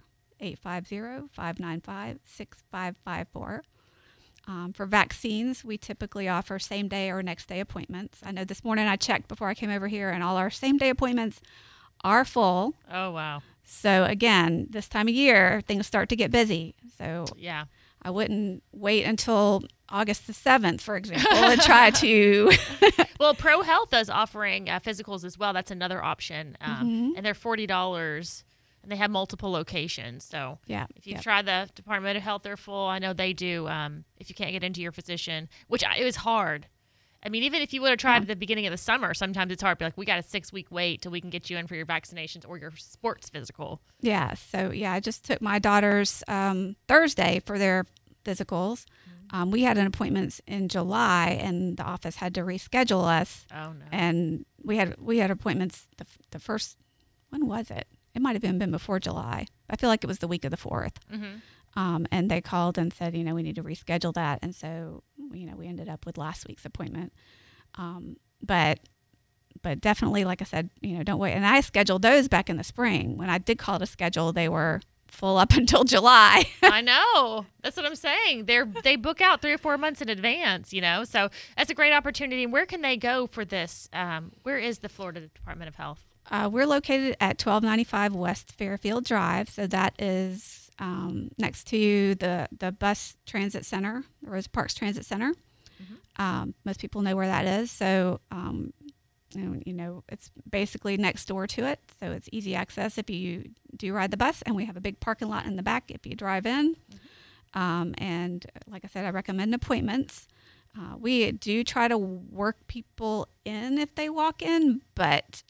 850 0.43 1.29
595 1.33 2.19
6554. 2.25 3.63
Um, 4.45 4.73
For 4.73 4.85
vaccines, 4.85 5.63
we 5.63 5.77
typically 5.77 6.27
offer 6.27 6.59
same 6.59 6.87
day 6.89 7.09
or 7.09 7.23
next 7.23 7.47
day 7.47 7.59
appointments. 7.61 8.19
I 8.25 8.31
know 8.31 8.43
this 8.43 8.63
morning 8.63 8.87
I 8.87 8.97
checked 8.97 9.29
before 9.29 9.47
I 9.47 9.53
came 9.53 9.69
over 9.69 9.87
here, 9.87 10.09
and 10.09 10.21
all 10.21 10.35
our 10.37 10.49
same 10.49 10.77
day 10.77 10.89
appointments 10.89 11.39
are 12.03 12.25
full. 12.25 12.73
Oh 12.91 13.11
wow, 13.11 13.41
So, 13.63 14.03
again, 14.03 14.67
this 14.69 14.89
time 14.89 15.07
of 15.07 15.13
year, 15.13 15.61
things 15.65 15.87
start 15.87 16.09
to 16.09 16.17
get 16.17 16.29
busy. 16.31 16.75
So, 16.97 17.25
yeah. 17.37 17.65
I 18.05 18.09
wouldn't 18.09 18.63
wait 18.73 19.05
until 19.05 19.63
August 19.87 20.27
the 20.27 20.33
7th, 20.33 20.81
for 20.81 20.97
example, 20.97 21.31
and 21.37 21.61
try 21.61 21.89
to. 21.91 22.51
Well, 23.19 23.33
Pro 23.33 23.61
Health 23.61 23.93
is 23.93 24.09
offering 24.09 24.69
uh, 24.69 24.81
physicals 24.81 25.23
as 25.23 25.37
well. 25.37 25.53
That's 25.53 25.71
another 25.71 26.03
option, 26.03 26.57
um, 26.59 26.89
Mhm. 26.89 27.11
and 27.15 27.25
they're 27.25 27.33
forty 27.33 27.65
dollars, 27.65 28.43
and 28.83 28.91
they 28.91 28.97
have 28.97 29.09
multiple 29.09 29.51
locations. 29.51 30.23
So 30.25 30.59
yeah. 30.67 30.85
if 30.95 31.07
you've 31.07 31.15
yeah. 31.17 31.21
tried 31.21 31.45
the 31.45 31.69
Department 31.73 32.17
of 32.17 32.23
Health, 32.23 32.43
they're 32.43 32.57
full. 32.57 32.87
I 32.87 32.99
know 32.99 33.13
they 33.13 33.33
do. 33.33 33.67
Um, 33.67 34.03
if 34.17 34.29
you 34.29 34.35
can't 34.35 34.51
get 34.51 34.63
into 34.63 34.81
your 34.81 34.91
physician, 34.91 35.49
which 35.67 35.83
I, 35.83 35.95
it 35.97 36.03
was 36.03 36.17
hard. 36.17 36.67
I 37.25 37.29
mean, 37.29 37.43
even 37.43 37.61
if 37.61 37.73
you 37.73 37.81
would 37.81 37.89
have 37.91 37.99
tried 37.99 38.15
Yeah. 38.15 38.21
at 38.23 38.27
the 38.27 38.35
beginning 38.35 38.67
of 38.67 38.71
the 38.71 38.77
summer, 38.77 39.13
sometimes 39.13 39.51
it's 39.53 39.63
hard. 39.63 39.77
Be 39.77 39.85
like, 39.85 39.97
we 39.97 40.05
got 40.05 40.19
a 40.19 40.23
six 40.23 40.51
week 40.51 40.67
wait 40.69 41.01
till 41.01 41.11
we 41.11 41.21
can 41.21 41.29
get 41.29 41.49
you 41.49 41.57
in 41.57 41.67
for 41.67 41.75
your 41.75 41.85
vaccinations 41.85 42.43
or 42.47 42.57
your 42.57 42.71
sports 42.75 43.29
physical. 43.29 43.81
Yeah. 44.01 44.33
So, 44.33 44.71
yeah, 44.71 44.91
I 44.91 44.99
just 44.99 45.23
took 45.23 45.41
my 45.41 45.57
daughters 45.57 46.21
um, 46.27 46.75
Thursday 46.89 47.41
for 47.45 47.57
their 47.57 47.85
physicals. 48.25 48.85
Um, 49.31 49.51
we 49.51 49.63
had 49.63 49.77
an 49.77 49.87
appointment 49.87 50.41
in 50.45 50.67
July, 50.67 51.39
and 51.41 51.77
the 51.77 51.83
office 51.83 52.17
had 52.17 52.35
to 52.35 52.41
reschedule 52.41 53.05
us. 53.05 53.45
Oh 53.51 53.71
no. 53.71 53.85
And 53.91 54.45
we 54.61 54.77
had 54.77 54.95
we 54.99 55.17
had 55.19 55.31
appointments 55.31 55.87
the, 55.97 56.05
the 56.31 56.39
first. 56.39 56.77
When 57.29 57.47
was 57.47 57.71
it? 57.71 57.87
It 58.15 58.21
might 58.21 58.33
have 58.35 58.43
even 58.43 58.59
been 58.59 58.71
before 58.71 58.99
July. 58.99 59.47
I 59.69 59.75
feel 59.75 59.89
like 59.89 60.03
it 60.03 60.07
was 60.07 60.19
the 60.19 60.27
week 60.27 60.45
of 60.45 60.51
the 60.51 60.57
fourth. 60.57 60.99
hmm 61.09 61.35
Um, 61.75 62.05
and 62.11 62.29
they 62.29 62.41
called 62.41 62.77
and 62.77 62.93
said, 62.93 63.15
you 63.15 63.23
know, 63.23 63.33
we 63.33 63.41
need 63.43 63.55
to 63.55 63.63
reschedule 63.63 64.13
that. 64.13 64.39
And 64.43 64.53
so, 64.55 65.03
you 65.31 65.45
know, 65.47 65.55
we 65.55 65.67
ended 65.67 65.89
up 65.89 66.05
with 66.05 66.17
last 66.17 66.47
week's 66.47 66.65
appointment. 66.65 67.11
Um, 67.75 68.17
but, 68.41 68.79
but 69.63 69.81
definitely, 69.81 70.23
like 70.25 70.41
I 70.41 70.45
said, 70.45 70.69
you 70.81 70.95
know, 70.97 71.03
don't 71.03 71.19
wait. 71.19 71.33
And 71.33 71.45
I 71.45 71.61
scheduled 71.61 72.03
those 72.03 72.27
back 72.27 72.49
in 72.49 72.57
the 72.57 72.63
spring. 72.63 73.17
When 73.17 73.29
I 73.29 73.39
did 73.39 73.57
call 73.57 73.79
to 73.79 73.85
schedule, 73.87 74.31
they 74.31 74.47
were 74.49 74.81
full 75.07 75.37
up 75.37 75.53
until 75.57 75.83
July. 75.83 76.43
I 76.61 76.81
know. 76.81 77.45
That's 77.63 77.75
what 77.77 77.85
I'm 77.87 77.95
saying. 77.95 78.45
They're 78.45 78.65
they 78.83 78.95
book 78.95 79.21
out 79.21 79.41
three 79.41 79.53
or 79.53 79.57
four 79.57 79.77
months 79.77 80.01
in 80.01 80.09
advance, 80.09 80.73
you 80.73 80.81
know. 80.81 81.03
So 81.05 81.29
that's 81.57 81.69
a 81.71 81.73
great 81.75 81.93
opportunity. 81.93 82.45
Where 82.45 82.65
can 82.67 82.81
they 82.81 82.97
go 82.97 83.25
for 83.27 83.45
this? 83.45 83.89
Um, 83.93 84.31
where 84.43 84.57
is 84.59 84.79
the 84.79 84.89
Florida 84.89 85.21
Department 85.21 85.69
of 85.69 85.75
Health? 85.75 86.03
Uh, 86.31 86.49
we're 86.51 86.65
located 86.65 87.15
at 87.19 87.39
1295 87.43 88.15
West 88.15 88.51
Fairfield 88.53 89.05
Drive. 89.05 89.49
So 89.49 89.67
that 89.67 89.93
is 90.01 90.71
um, 90.79 91.31
next 91.37 91.65
to 91.67 92.15
the, 92.15 92.47
the 92.57 92.71
bus 92.71 93.17
transit 93.25 93.65
center, 93.65 94.03
the 94.21 94.31
Rosa 94.31 94.49
Parks 94.49 94.73
Transit 94.73 95.05
Center. 95.05 95.33
Um, 96.17 96.53
most 96.63 96.79
people 96.79 97.01
know 97.01 97.15
where 97.15 97.27
that 97.27 97.45
is. 97.45 97.71
So, 97.71 98.19
um, 98.31 98.73
you, 99.33 99.41
know, 99.41 99.61
you 99.65 99.73
know, 99.73 100.03
it's 100.09 100.29
basically 100.49 100.95
next 100.97 101.25
door 101.27 101.47
to 101.47 101.65
it. 101.65 101.79
So 101.99 102.11
it's 102.11 102.29
easy 102.31 102.55
access 102.55 102.97
if 102.97 103.09
you 103.09 103.49
do 103.75 103.93
ride 103.93 104.11
the 104.11 104.17
bus. 104.17 104.41
And 104.43 104.55
we 104.55 104.65
have 104.65 104.77
a 104.77 104.81
big 104.81 104.99
parking 104.99 105.29
lot 105.29 105.45
in 105.45 105.55
the 105.55 105.63
back 105.63 105.89
if 105.89 106.05
you 106.05 106.15
drive 106.15 106.45
in. 106.45 106.75
Um, 107.53 107.93
and 107.97 108.45
like 108.67 108.83
I 108.83 108.87
said, 108.87 109.05
I 109.05 109.09
recommend 109.09 109.53
appointments. 109.53 110.27
Uh, 110.77 110.97
we 110.97 111.31
do 111.31 111.63
try 111.63 111.87
to 111.87 111.97
work 111.97 112.57
people 112.67 113.27
in 113.45 113.77
if 113.77 113.93
they 113.93 114.09
walk 114.09 114.41
in, 114.41 114.81
but 114.95 115.43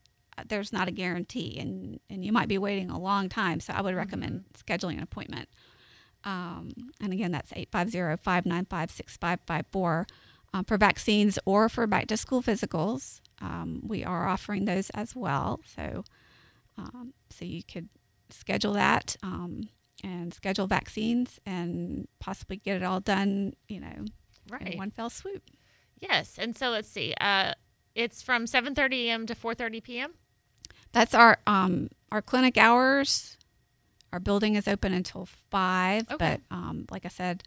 there's 0.47 0.71
not 0.73 0.87
a 0.87 0.91
guarantee, 0.91 1.57
and, 1.59 1.99
and 2.09 2.23
you 2.25 2.31
might 2.31 2.47
be 2.47 2.57
waiting 2.57 2.89
a 2.89 2.99
long 2.99 3.29
time. 3.29 3.59
So 3.59 3.73
I 3.73 3.81
would 3.81 3.95
recommend 3.95 4.45
scheduling 4.57 4.97
an 4.97 5.03
appointment. 5.03 5.49
Um, 6.23 6.71
and 7.01 7.11
again, 7.13 7.31
that's 7.31 7.51
850 7.53 8.23
595 8.23 8.91
6554 8.91 10.07
uh, 10.53 10.63
for 10.65 10.77
vaccines 10.77 11.37
or 11.45 11.67
for 11.69 11.85
back 11.87 12.07
to 12.07 12.17
school 12.17 12.41
physicals. 12.41 13.19
Um, 13.41 13.81
we 13.85 14.03
are 14.03 14.27
offering 14.27 14.65
those 14.65 14.89
as 14.91 15.15
well. 15.15 15.59
So, 15.75 16.03
um, 16.77 17.13
so 17.29 17.43
you 17.45 17.61
could 17.63 17.89
schedule 18.29 18.73
that 18.73 19.15
um, 19.21 19.69
and 20.03 20.33
schedule 20.33 20.65
vaccines 20.67 21.39
and 21.45 22.07
possibly 22.19 22.57
get 22.57 22.77
it 22.77 22.83
all 22.83 22.99
done, 22.99 23.53
you 23.67 23.79
know, 23.81 24.05
Right. 24.49 24.73
in 24.73 24.77
one 24.77 24.91
fell 24.91 25.09
swoop. 25.09 25.43
Yes. 25.99 26.37
And 26.37 26.57
so 26.57 26.69
let's 26.69 26.89
see. 26.89 27.13
Uh, 27.19 27.53
it's 27.95 28.21
from 28.21 28.45
7:30 28.45 29.05
a.m. 29.05 29.25
to 29.27 29.35
4:30 29.35 29.83
p.m. 29.83 30.13
That's 30.93 31.13
our 31.13 31.37
um, 31.45 31.89
our 32.11 32.21
clinic 32.21 32.57
hours. 32.57 33.37
Our 34.13 34.19
building 34.19 34.55
is 34.55 34.67
open 34.67 34.93
until 34.93 35.27
five, 35.49 36.03
Okay. 36.11 36.37
but 36.49 36.55
um, 36.55 36.85
like 36.91 37.03
I 37.03 37.09
said, 37.09 37.43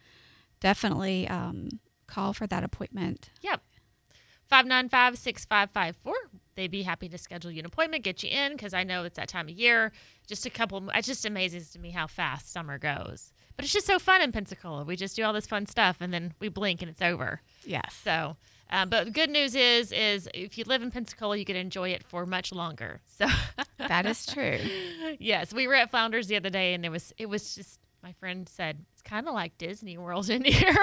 definitely 0.61 1.29
um, 1.29 1.69
call 2.09 2.33
for 2.33 2.47
that 2.49 2.65
appointment. 2.65 3.31
Yep. 3.43 3.63
595 4.49 5.17
6554. 5.19 6.15
They'd 6.55 6.71
be 6.71 6.83
happy 6.83 7.09
to 7.09 7.19
schedule 7.19 7.51
you 7.51 7.61
an 7.61 7.67
appointment, 7.67 8.03
get 8.05 8.23
you 8.23 8.31
in, 8.31 8.53
because 8.53 8.73
I 8.75 8.83
know 8.85 9.05
it's 9.05 9.17
that 9.17 9.29
time 9.29 9.49
of 9.49 9.55
year. 9.55 9.93
Just 10.27 10.47
a 10.47 10.51
couple, 10.51 10.89
it 10.91 11.05
just 11.05 11.27
amazes 11.27 11.71
to 11.73 11.79
me 11.79 11.91
how 11.91 12.07
fast 12.07 12.51
summer 12.53 12.79
goes. 12.79 13.33
But 13.57 13.65
it's 13.65 13.75
just 13.75 13.87
so 13.87 13.99
fun 13.99 14.23
in 14.23 14.33
Pensacola. 14.33 14.85
We 14.85 14.97
just 14.97 15.17
do 15.17 15.23
all 15.25 15.33
this 15.33 15.47
fun 15.47 15.67
stuff 15.67 15.99
and 16.01 16.13
then 16.15 16.35
we 16.41 16.49
blink 16.49 16.81
and 16.83 16.91
it's 16.91 17.03
over. 17.03 17.43
Yes. 17.65 18.01
So, 18.03 18.37
um, 18.71 18.89
but 18.89 19.05
the 19.07 19.11
good 19.11 19.31
news 19.31 19.55
is, 19.55 19.93
is 19.93 20.29
if 20.35 20.59
you 20.59 20.65
live 20.67 20.83
in 20.83 20.91
Pensacola, 20.91 21.37
you 21.37 21.45
can 21.45 21.57
enjoy 21.57 21.91
it 21.91 22.03
for 22.03 22.27
much 22.27 22.53
longer. 22.53 23.01
So, 23.07 23.27
That 23.79 24.07
is 24.07 24.27
true. 24.27 24.59
yes, 25.19 25.53
we 25.55 25.67
were 25.67 25.75
at 25.75 25.91
Flounders 25.91 26.27
the 26.27 26.37
other 26.37 26.51
day, 26.51 26.75
and 26.75 26.85
it 26.85 26.91
was 26.91 27.13
it 27.19 27.27
was 27.27 27.55
just 27.55 27.79
my 28.03 28.13
friend 28.13 28.49
said 28.49 28.85
it's 28.93 29.03
kind 29.03 29.27
of 29.27 29.35
like 29.35 29.59
Disney 29.59 29.99
World 29.99 30.31
in 30.31 30.45
here. 30.45 30.75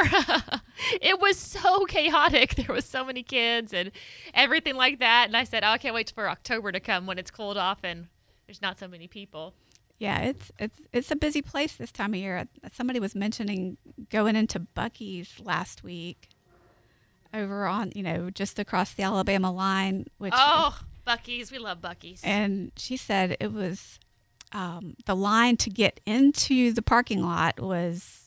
it 1.01 1.19
was 1.21 1.37
so 1.37 1.85
chaotic. 1.85 2.55
There 2.55 2.73
was 2.73 2.85
so 2.85 3.03
many 3.05 3.23
kids 3.23 3.73
and 3.73 3.91
everything 4.33 4.75
like 4.75 4.99
that. 4.99 5.27
And 5.27 5.37
I 5.37 5.43
said, 5.45 5.63
oh, 5.63 5.69
I 5.69 5.77
can't 5.77 5.95
wait 5.95 6.11
for 6.13 6.29
October 6.29 6.71
to 6.71 6.79
come 6.79 7.05
when 7.05 7.17
it's 7.17 7.31
cooled 7.31 7.57
off 7.57 7.79
and 7.83 8.07
there's 8.45 8.61
not 8.61 8.77
so 8.77 8.87
many 8.87 9.07
people. 9.07 9.53
Yeah, 9.99 10.19
it's 10.21 10.51
it's 10.59 10.81
it's 10.91 11.11
a 11.11 11.15
busy 11.15 11.41
place 11.41 11.73
this 11.77 11.91
time 11.91 12.13
of 12.13 12.19
year. 12.19 12.45
Somebody 12.73 12.99
was 12.99 13.15
mentioning 13.15 13.77
going 14.09 14.35
into 14.35 14.59
Buc-ee's 14.59 15.39
last 15.39 15.81
week 15.83 16.27
over 17.33 17.65
on, 17.65 17.91
you 17.95 18.03
know, 18.03 18.29
just 18.29 18.59
across 18.59 18.93
the 18.93 19.03
Alabama 19.03 19.51
line, 19.51 20.05
which 20.17 20.33
Oh, 20.35 20.79
Buc-ee's, 21.07 21.51
we 21.51 21.57
love 21.57 21.79
Buc-ee's. 21.81 22.21
and 22.23 22.71
she 22.77 22.95
said 22.97 23.35
it 23.39 23.51
was 23.51 23.99
um, 24.51 24.95
the 25.05 25.15
line 25.15 25.57
to 25.57 25.69
get 25.69 25.99
into 26.05 26.71
the 26.73 26.81
parking 26.83 27.21
lot 27.23 27.59
was 27.59 28.19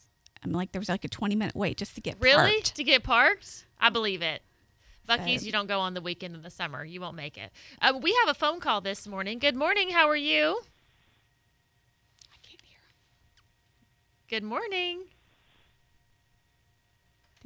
I 0.43 0.47
mean, 0.49 0.55
like 0.57 0.73
there 0.73 0.81
was 0.81 0.89
like 0.89 1.05
a 1.05 1.09
20 1.09 1.35
minute 1.37 1.55
wait 1.55 1.77
just 1.77 1.95
to 1.95 2.01
get 2.01 2.17
really 2.21 2.53
parked. 2.55 2.75
to 2.77 2.85
get 2.85 3.03
parked? 3.05 3.67
I 3.81 3.91
believe 3.91 4.23
it. 4.23 4.43
Buc-ee's, 5.09 5.41
So- 5.43 5.47
you 5.47 5.53
don't 5.53 5.69
go 5.69 5.79
on 5.81 5.95
the 5.95 6.01
weekend 6.01 6.35
in 6.35 6.43
the 6.43 6.51
summer. 6.51 6.85
You 6.85 7.01
won't 7.01 7.15
make 7.17 7.39
it. 7.39 7.53
Um, 7.81 8.01
we 8.01 8.13
have 8.25 8.29
a 8.29 8.35
phone 8.39 8.59
call 8.59 8.81
this 8.81 9.07
morning. 9.07 9.39
Good 9.39 9.55
morning. 9.55 9.91
How 9.91 10.09
are 10.09 10.17
you? 10.17 10.61
I 12.33 12.37
can't 12.43 12.61
hear. 12.63 12.79
Good 14.29 14.43
morning. 14.43 15.05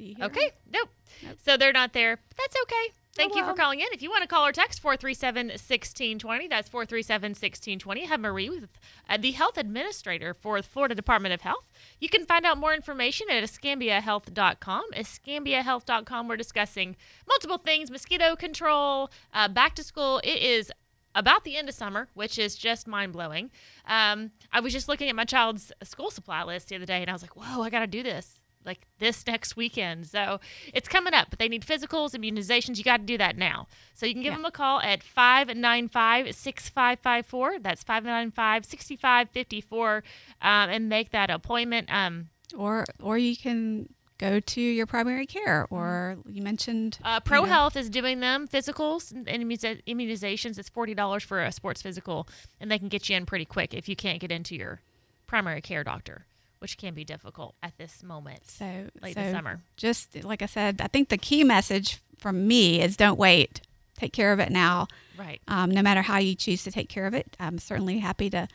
You 0.05 0.15
hear 0.15 0.25
Okay. 0.25 0.51
Nope. 0.71 0.89
Nope. 1.23 1.37
So 1.43 1.57
they're 1.57 1.73
not 1.73 1.93
there. 1.93 2.19
That's 2.37 2.55
okay. 2.63 2.93
Thank 3.13 3.33
Oh, 3.33 3.39
you 3.39 3.43
for 3.45 3.53
calling 3.53 3.81
in. 3.81 3.87
If 3.91 4.01
you 4.01 4.09
want 4.09 4.21
to 4.21 4.27
call 4.27 4.47
or 4.47 4.53
text 4.53 4.79
437 4.81 5.47
1620, 5.47 6.47
that's 6.47 6.69
437 6.69 7.31
1620. 7.31 8.05
Have 8.05 8.21
Marie 8.21 8.49
with 8.49 8.69
uh, 9.09 9.17
the 9.17 9.31
health 9.31 9.57
administrator 9.57 10.33
for 10.33 10.61
the 10.61 10.67
Florida 10.67 10.95
Department 10.95 11.33
of 11.33 11.41
Health. 11.41 11.67
You 11.99 12.07
can 12.07 12.25
find 12.25 12.45
out 12.45 12.57
more 12.57 12.73
information 12.73 13.27
at 13.29 13.43
escambiahealth.com. 13.43 14.83
Escambiahealth.com. 14.95 16.27
We're 16.29 16.37
discussing 16.37 16.95
multiple 17.27 17.57
things 17.57 17.91
mosquito 17.91 18.35
control, 18.37 19.11
uh, 19.33 19.49
back 19.49 19.75
to 19.75 19.83
school. 19.83 20.21
It 20.23 20.41
is 20.41 20.71
about 21.13 21.43
the 21.43 21.57
end 21.57 21.67
of 21.67 21.75
summer, 21.75 22.07
which 22.13 22.39
is 22.39 22.55
just 22.55 22.87
mind 22.87 23.11
blowing. 23.11 23.51
Um, 23.85 24.31
I 24.53 24.61
was 24.61 24.71
just 24.71 24.87
looking 24.87 25.09
at 25.09 25.15
my 25.15 25.25
child's 25.25 25.73
school 25.83 26.11
supply 26.11 26.43
list 26.43 26.69
the 26.69 26.77
other 26.77 26.85
day 26.85 27.01
and 27.01 27.09
I 27.09 27.13
was 27.13 27.21
like, 27.21 27.35
whoa, 27.35 27.61
I 27.61 27.69
got 27.69 27.79
to 27.81 27.87
do 27.87 28.03
this. 28.03 28.40
Like 28.65 28.87
this 28.99 29.25
next 29.27 29.55
weekend. 29.55 30.07
So 30.07 30.39
it's 30.73 30.87
coming 30.87 31.13
up, 31.13 31.27
but 31.29 31.39
they 31.39 31.47
need 31.49 31.65
physicals, 31.65 32.11
immunizations. 32.13 32.77
You 32.77 32.83
got 32.83 32.97
to 32.97 33.03
do 33.03 33.17
that 33.17 33.37
now. 33.37 33.67
So 33.93 34.05
you 34.05 34.13
can 34.13 34.21
give 34.21 34.31
Yeah. 34.31 34.37
them 34.37 34.45
a 34.45 34.51
call 34.51 34.79
at 34.81 35.01
595 35.03 36.35
6554. 36.35 37.59
That's 37.59 37.83
595 37.83 38.65
6554 38.65 40.03
um, 40.41 40.69
and 40.69 40.89
make 40.89 41.11
that 41.11 41.29
appointment. 41.29 41.91
Um, 41.91 42.29
Or 42.55 42.85
or 43.01 43.17
you 43.17 43.35
can 43.37 43.89
go 44.17 44.39
to 44.39 44.61
your 44.61 44.85
primary 44.85 45.25
care. 45.25 45.65
Or 45.71 46.17
you 46.29 46.41
mentioned 46.43 46.99
uh, 47.03 47.19
Pro 47.21 47.39
you 47.41 47.45
know, 47.47 47.53
Health 47.53 47.75
is 47.75 47.89
doing 47.89 48.19
them 48.19 48.47
physicals 48.47 49.11
and 49.11 49.25
immunizations. 49.27 50.59
It's 50.59 50.69
forty 50.69 50.93
dollars 50.93 51.23
for 51.23 51.41
a 51.41 51.51
sports 51.51 51.81
physical, 51.81 52.27
and 52.59 52.69
they 52.69 52.77
can 52.79 52.87
get 52.89 53.09
you 53.09 53.15
in 53.15 53.25
pretty 53.25 53.45
quick 53.45 53.73
if 53.73 53.89
you 53.89 53.95
can't 53.95 54.19
get 54.19 54.31
into 54.31 54.55
your 54.55 54.81
primary 55.27 55.61
care 55.61 55.83
doctor, 55.83 56.25
which 56.61 56.77
can 56.77 56.93
be 56.93 57.03
difficult 57.03 57.55
at 57.63 57.77
this 57.77 58.03
moment 58.03 58.49
So 58.49 58.85
late 59.01 59.15
so 59.15 59.31
summer. 59.31 59.61
just 59.77 60.23
like 60.23 60.41
I 60.41 60.45
said, 60.45 60.79
I 60.81 60.87
think 60.87 61.09
the 61.09 61.17
key 61.17 61.43
message 61.43 61.99
from 62.17 62.47
me 62.47 62.81
is 62.81 62.95
don't 62.95 63.17
wait. 63.17 63.61
Take 63.97 64.13
care 64.13 64.31
of 64.31 64.39
it 64.39 64.51
now. 64.51 64.87
Right. 65.17 65.41
Um, 65.47 65.71
no 65.71 65.81
matter 65.81 66.01
how 66.01 66.17
you 66.19 66.35
choose 66.35 66.63
to 66.63 66.71
take 66.71 66.87
care 66.89 67.05
of 67.07 67.13
it, 67.13 67.35
I'm 67.39 67.57
certainly 67.59 67.99
happy 67.99 68.29
to 68.31 68.47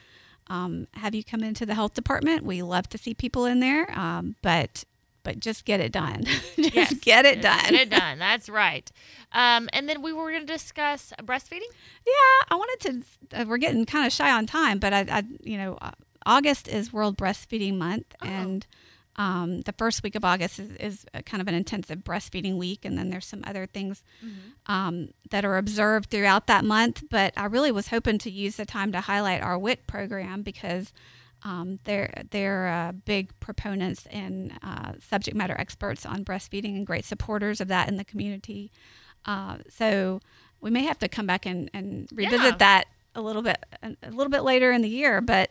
um, 0.48 0.86
have 0.94 1.14
you 1.14 1.24
come 1.24 1.42
into 1.42 1.66
the 1.66 1.74
health 1.74 1.94
department. 1.94 2.44
We 2.44 2.62
love 2.62 2.88
to 2.90 2.98
see 2.98 3.14
people 3.14 3.44
in 3.46 3.58
there, 3.60 3.90
um, 3.98 4.36
but 4.42 4.84
but 5.24 5.40
just 5.40 5.64
get 5.64 5.80
it 5.80 5.90
done. 5.90 6.22
just 6.56 6.74
Yes, 6.74 6.94
get 6.94 7.26
it 7.26 7.42
just 7.42 7.62
done. 7.64 7.70
Get 7.72 7.80
it 7.82 7.90
done. 7.90 8.18
That's 8.20 8.48
right. 8.48 8.88
Um, 9.32 9.68
and 9.72 9.88
then 9.88 10.00
we 10.02 10.12
were 10.12 10.30
going 10.30 10.46
to 10.46 10.52
discuss 10.52 11.12
breastfeeding. 11.20 11.70
Yeah, 12.06 12.46
I 12.48 12.54
wanted 12.54 13.04
to. 13.32 13.40
Uh, 13.40 13.44
we're 13.48 13.56
getting 13.58 13.84
kind 13.86 14.06
of 14.06 14.12
shy 14.12 14.30
on 14.30 14.46
time, 14.46 14.78
but 14.78 14.92
I, 14.92 15.00
I 15.10 15.22
you 15.42 15.58
know, 15.58 15.78
uh, 15.82 15.90
August 16.26 16.68
is 16.68 16.92
World 16.92 17.16
Breastfeeding 17.16 17.78
Month, 17.78 18.14
Oh. 18.22 18.26
and 18.26 18.66
um, 19.18 19.62
the 19.62 19.72
first 19.72 20.02
week 20.02 20.14
of 20.14 20.24
August 20.26 20.58
is, 20.58 20.70
is 20.72 21.06
kind 21.24 21.40
of 21.40 21.48
an 21.48 21.54
intensive 21.54 22.00
breastfeeding 22.00 22.56
week, 22.58 22.84
and 22.84 22.98
then 22.98 23.08
there's 23.08 23.24
some 23.24 23.42
other 23.46 23.64
things 23.64 24.02
um, 24.66 25.08
that 25.30 25.42
are 25.44 25.56
observed 25.56 26.10
throughout 26.10 26.46
that 26.48 26.64
month. 26.66 27.04
But 27.10 27.32
I 27.36 27.46
really 27.46 27.72
was 27.72 27.88
hoping 27.88 28.18
to 28.18 28.30
use 28.30 28.56
the 28.56 28.66
time 28.66 28.92
to 28.92 29.00
highlight 29.00 29.40
our 29.42 29.58
WIC 29.58 29.86
program 29.86 30.42
because. 30.42 30.92
Um, 31.42 31.78
they're 31.84 32.24
they're 32.30 32.66
uh, 32.66 32.92
big 32.92 33.30
proponents 33.40 34.06
and 34.06 34.52
uh, 34.64 34.92
subject 35.06 35.36
matter 35.36 35.54
experts 35.56 36.04
on 36.06 36.24
breastfeeding 36.24 36.74
and 36.76 36.86
great 36.86 37.04
supporters 37.04 37.60
of 37.60 37.68
that 37.68 37.88
in 37.88 37.98
the 37.98 38.04
community. 38.04 38.72
Uh, 39.26 39.58
so 39.68 40.20
we 40.60 40.70
may 40.70 40.82
have 40.84 40.98
to 41.00 41.08
come 41.08 41.26
back 41.26 41.44
and, 41.46 41.70
and 41.74 42.08
revisit 42.12 42.40
Yeah. 42.42 42.56
that 42.56 42.84
a 43.14 43.20
little 43.20 43.42
bit 43.42 43.58
a 43.82 44.10
little 44.10 44.30
bit 44.30 44.42
later 44.44 44.72
in 44.72 44.80
the 44.80 44.88
year. 44.88 45.20
But 45.20 45.50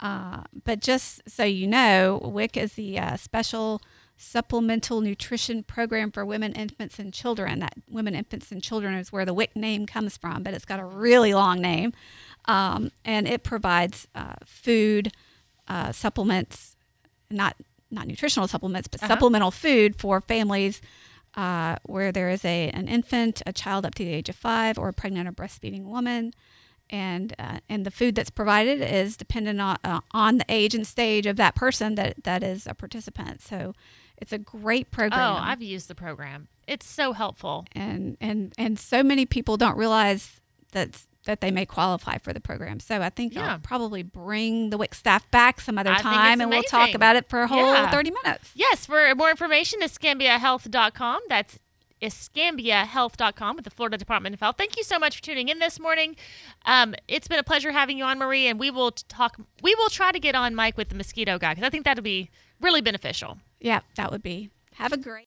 uh, 0.00 0.42
but 0.64 0.80
just 0.80 1.22
so 1.28 1.44
you 1.44 1.66
know, 1.66 2.20
WIC 2.22 2.56
is 2.56 2.72
the 2.74 2.98
uh, 2.98 3.16
special 3.16 3.80
supplemental 4.16 5.00
nutrition 5.00 5.62
program 5.62 6.10
for 6.10 6.24
women, 6.24 6.52
infants, 6.52 6.98
and 6.98 7.12
children. 7.12 7.58
That 7.60 7.74
women, 7.88 8.14
infants, 8.14 8.50
and 8.52 8.62
children 8.62 8.94
is 8.94 9.12
where 9.12 9.24
the 9.24 9.34
WIC 9.34 9.56
name 9.56 9.86
comes 9.86 10.16
from, 10.16 10.42
but 10.42 10.54
it's 10.54 10.64
got 10.64 10.80
a 10.80 10.84
really 10.84 11.34
long 11.34 11.60
name, 11.60 11.92
um, 12.46 12.90
and 13.04 13.26
it 13.28 13.42
provides 13.42 14.06
uh, 14.14 14.34
food, 14.44 15.12
uh, 15.68 15.92
supplements, 15.92 16.76
not 17.30 17.56
not 17.90 18.06
nutritional 18.08 18.48
supplements, 18.48 18.88
but 18.88 19.00
Uh-huh. 19.02 19.12
supplemental 19.14 19.50
food 19.52 19.94
for 19.96 20.20
families 20.20 20.80
uh, 21.36 21.76
where 21.84 22.10
there 22.12 22.28
is 22.30 22.44
a 22.44 22.70
an 22.70 22.88
infant, 22.88 23.42
a 23.46 23.52
child 23.52 23.84
up 23.86 23.94
to 23.96 24.04
the 24.04 24.12
age 24.12 24.28
of 24.28 24.36
five, 24.36 24.78
or 24.78 24.88
a 24.88 24.92
pregnant 24.92 25.28
or 25.28 25.32
breastfeeding 25.32 25.84
woman, 25.84 26.32
and 26.90 27.34
uh, 27.38 27.58
and 27.68 27.84
the 27.84 27.90
food 27.90 28.14
that's 28.14 28.30
provided 28.30 28.80
is 28.80 29.16
dependent 29.16 29.60
on 29.60 29.78
uh, 29.84 30.00
on 30.12 30.38
the 30.38 30.44
age 30.48 30.74
and 30.74 30.86
stage 30.86 31.26
of 31.26 31.36
that 31.36 31.54
person 31.54 31.94
that 31.96 32.24
that 32.24 32.42
is 32.42 32.66
a 32.66 32.74
participant. 32.74 33.40
So 33.42 33.74
it's 34.16 34.32
a 34.32 34.38
great 34.38 34.90
program. 34.90 35.20
Oh, 35.20 35.38
I've 35.40 35.62
used 35.62 35.88
the 35.88 35.94
program. 35.94 36.48
It's 36.68 36.86
so 36.86 37.12
helpful. 37.12 37.66
and 37.72 38.16
and 38.20 38.52
and 38.58 38.78
so 38.78 39.02
many 39.02 39.26
people 39.26 39.56
don't 39.56 39.76
realize 39.76 40.40
that 40.72 41.04
that 41.26 41.40
they 41.40 41.50
may 41.50 41.64
qualify 41.64 42.18
for 42.18 42.34
the 42.34 42.40
program. 42.40 42.78
So 42.80 43.00
I 43.00 43.08
think 43.08 43.34
Yeah. 43.34 43.52
I'll 43.52 43.58
probably 43.58 44.02
bring 44.02 44.68
the 44.68 44.76
WIC 44.76 44.94
staff 44.94 45.30
back 45.30 45.58
some 45.60 45.78
other 45.78 45.92
I 45.92 45.98
time, 45.98 46.32
it's 46.34 46.42
and 46.42 46.50
we'll 46.50 46.62
talk 46.64 46.94
about 46.94 47.16
it 47.16 47.30
for 47.30 47.40
a 47.42 47.46
whole 47.46 47.72
Yeah. 47.72 47.90
thirty 47.90 48.10
minutes. 48.10 48.50
Yes, 48.54 48.84
for 48.86 49.14
more 49.14 49.30
information, 49.30 49.80
escambiahealth.com. 49.80 51.20
That's 51.28 51.58
escambiahealth.com 52.04 53.56
with 53.56 53.64
the 53.64 53.70
Florida 53.70 53.96
Department 53.96 54.34
of 54.34 54.40
Health. 54.40 54.56
Thank 54.58 54.76
you 54.76 54.84
so 54.84 54.98
much 54.98 55.16
for 55.16 55.22
tuning 55.22 55.48
in 55.48 55.58
this 55.58 55.80
morning. 55.80 56.16
Um, 56.66 56.94
it's 57.08 57.28
been 57.28 57.38
a 57.38 57.44
pleasure 57.44 57.72
having 57.72 57.98
you 57.98 58.04
on, 58.04 58.18
Marie, 58.18 58.46
and 58.46 58.58
we 58.58 58.70
will 58.70 58.92
talk. 58.92 59.36
We 59.62 59.74
will 59.74 59.88
try 59.88 60.12
to 60.12 60.18
get 60.18 60.34
on 60.34 60.54
Mike 60.54 60.76
with 60.76 60.90
the 60.90 60.94
mosquito 60.94 61.38
guy 61.38 61.54
because 61.54 61.66
I 61.66 61.70
think 61.70 61.84
that'll 61.84 62.04
be 62.04 62.30
really 62.60 62.80
beneficial. 62.80 63.38
Yeah, 63.60 63.80
that 63.96 64.10
would 64.10 64.22
be. 64.22 64.50
Have 64.74 64.92
a 64.92 64.96
great. 64.96 65.22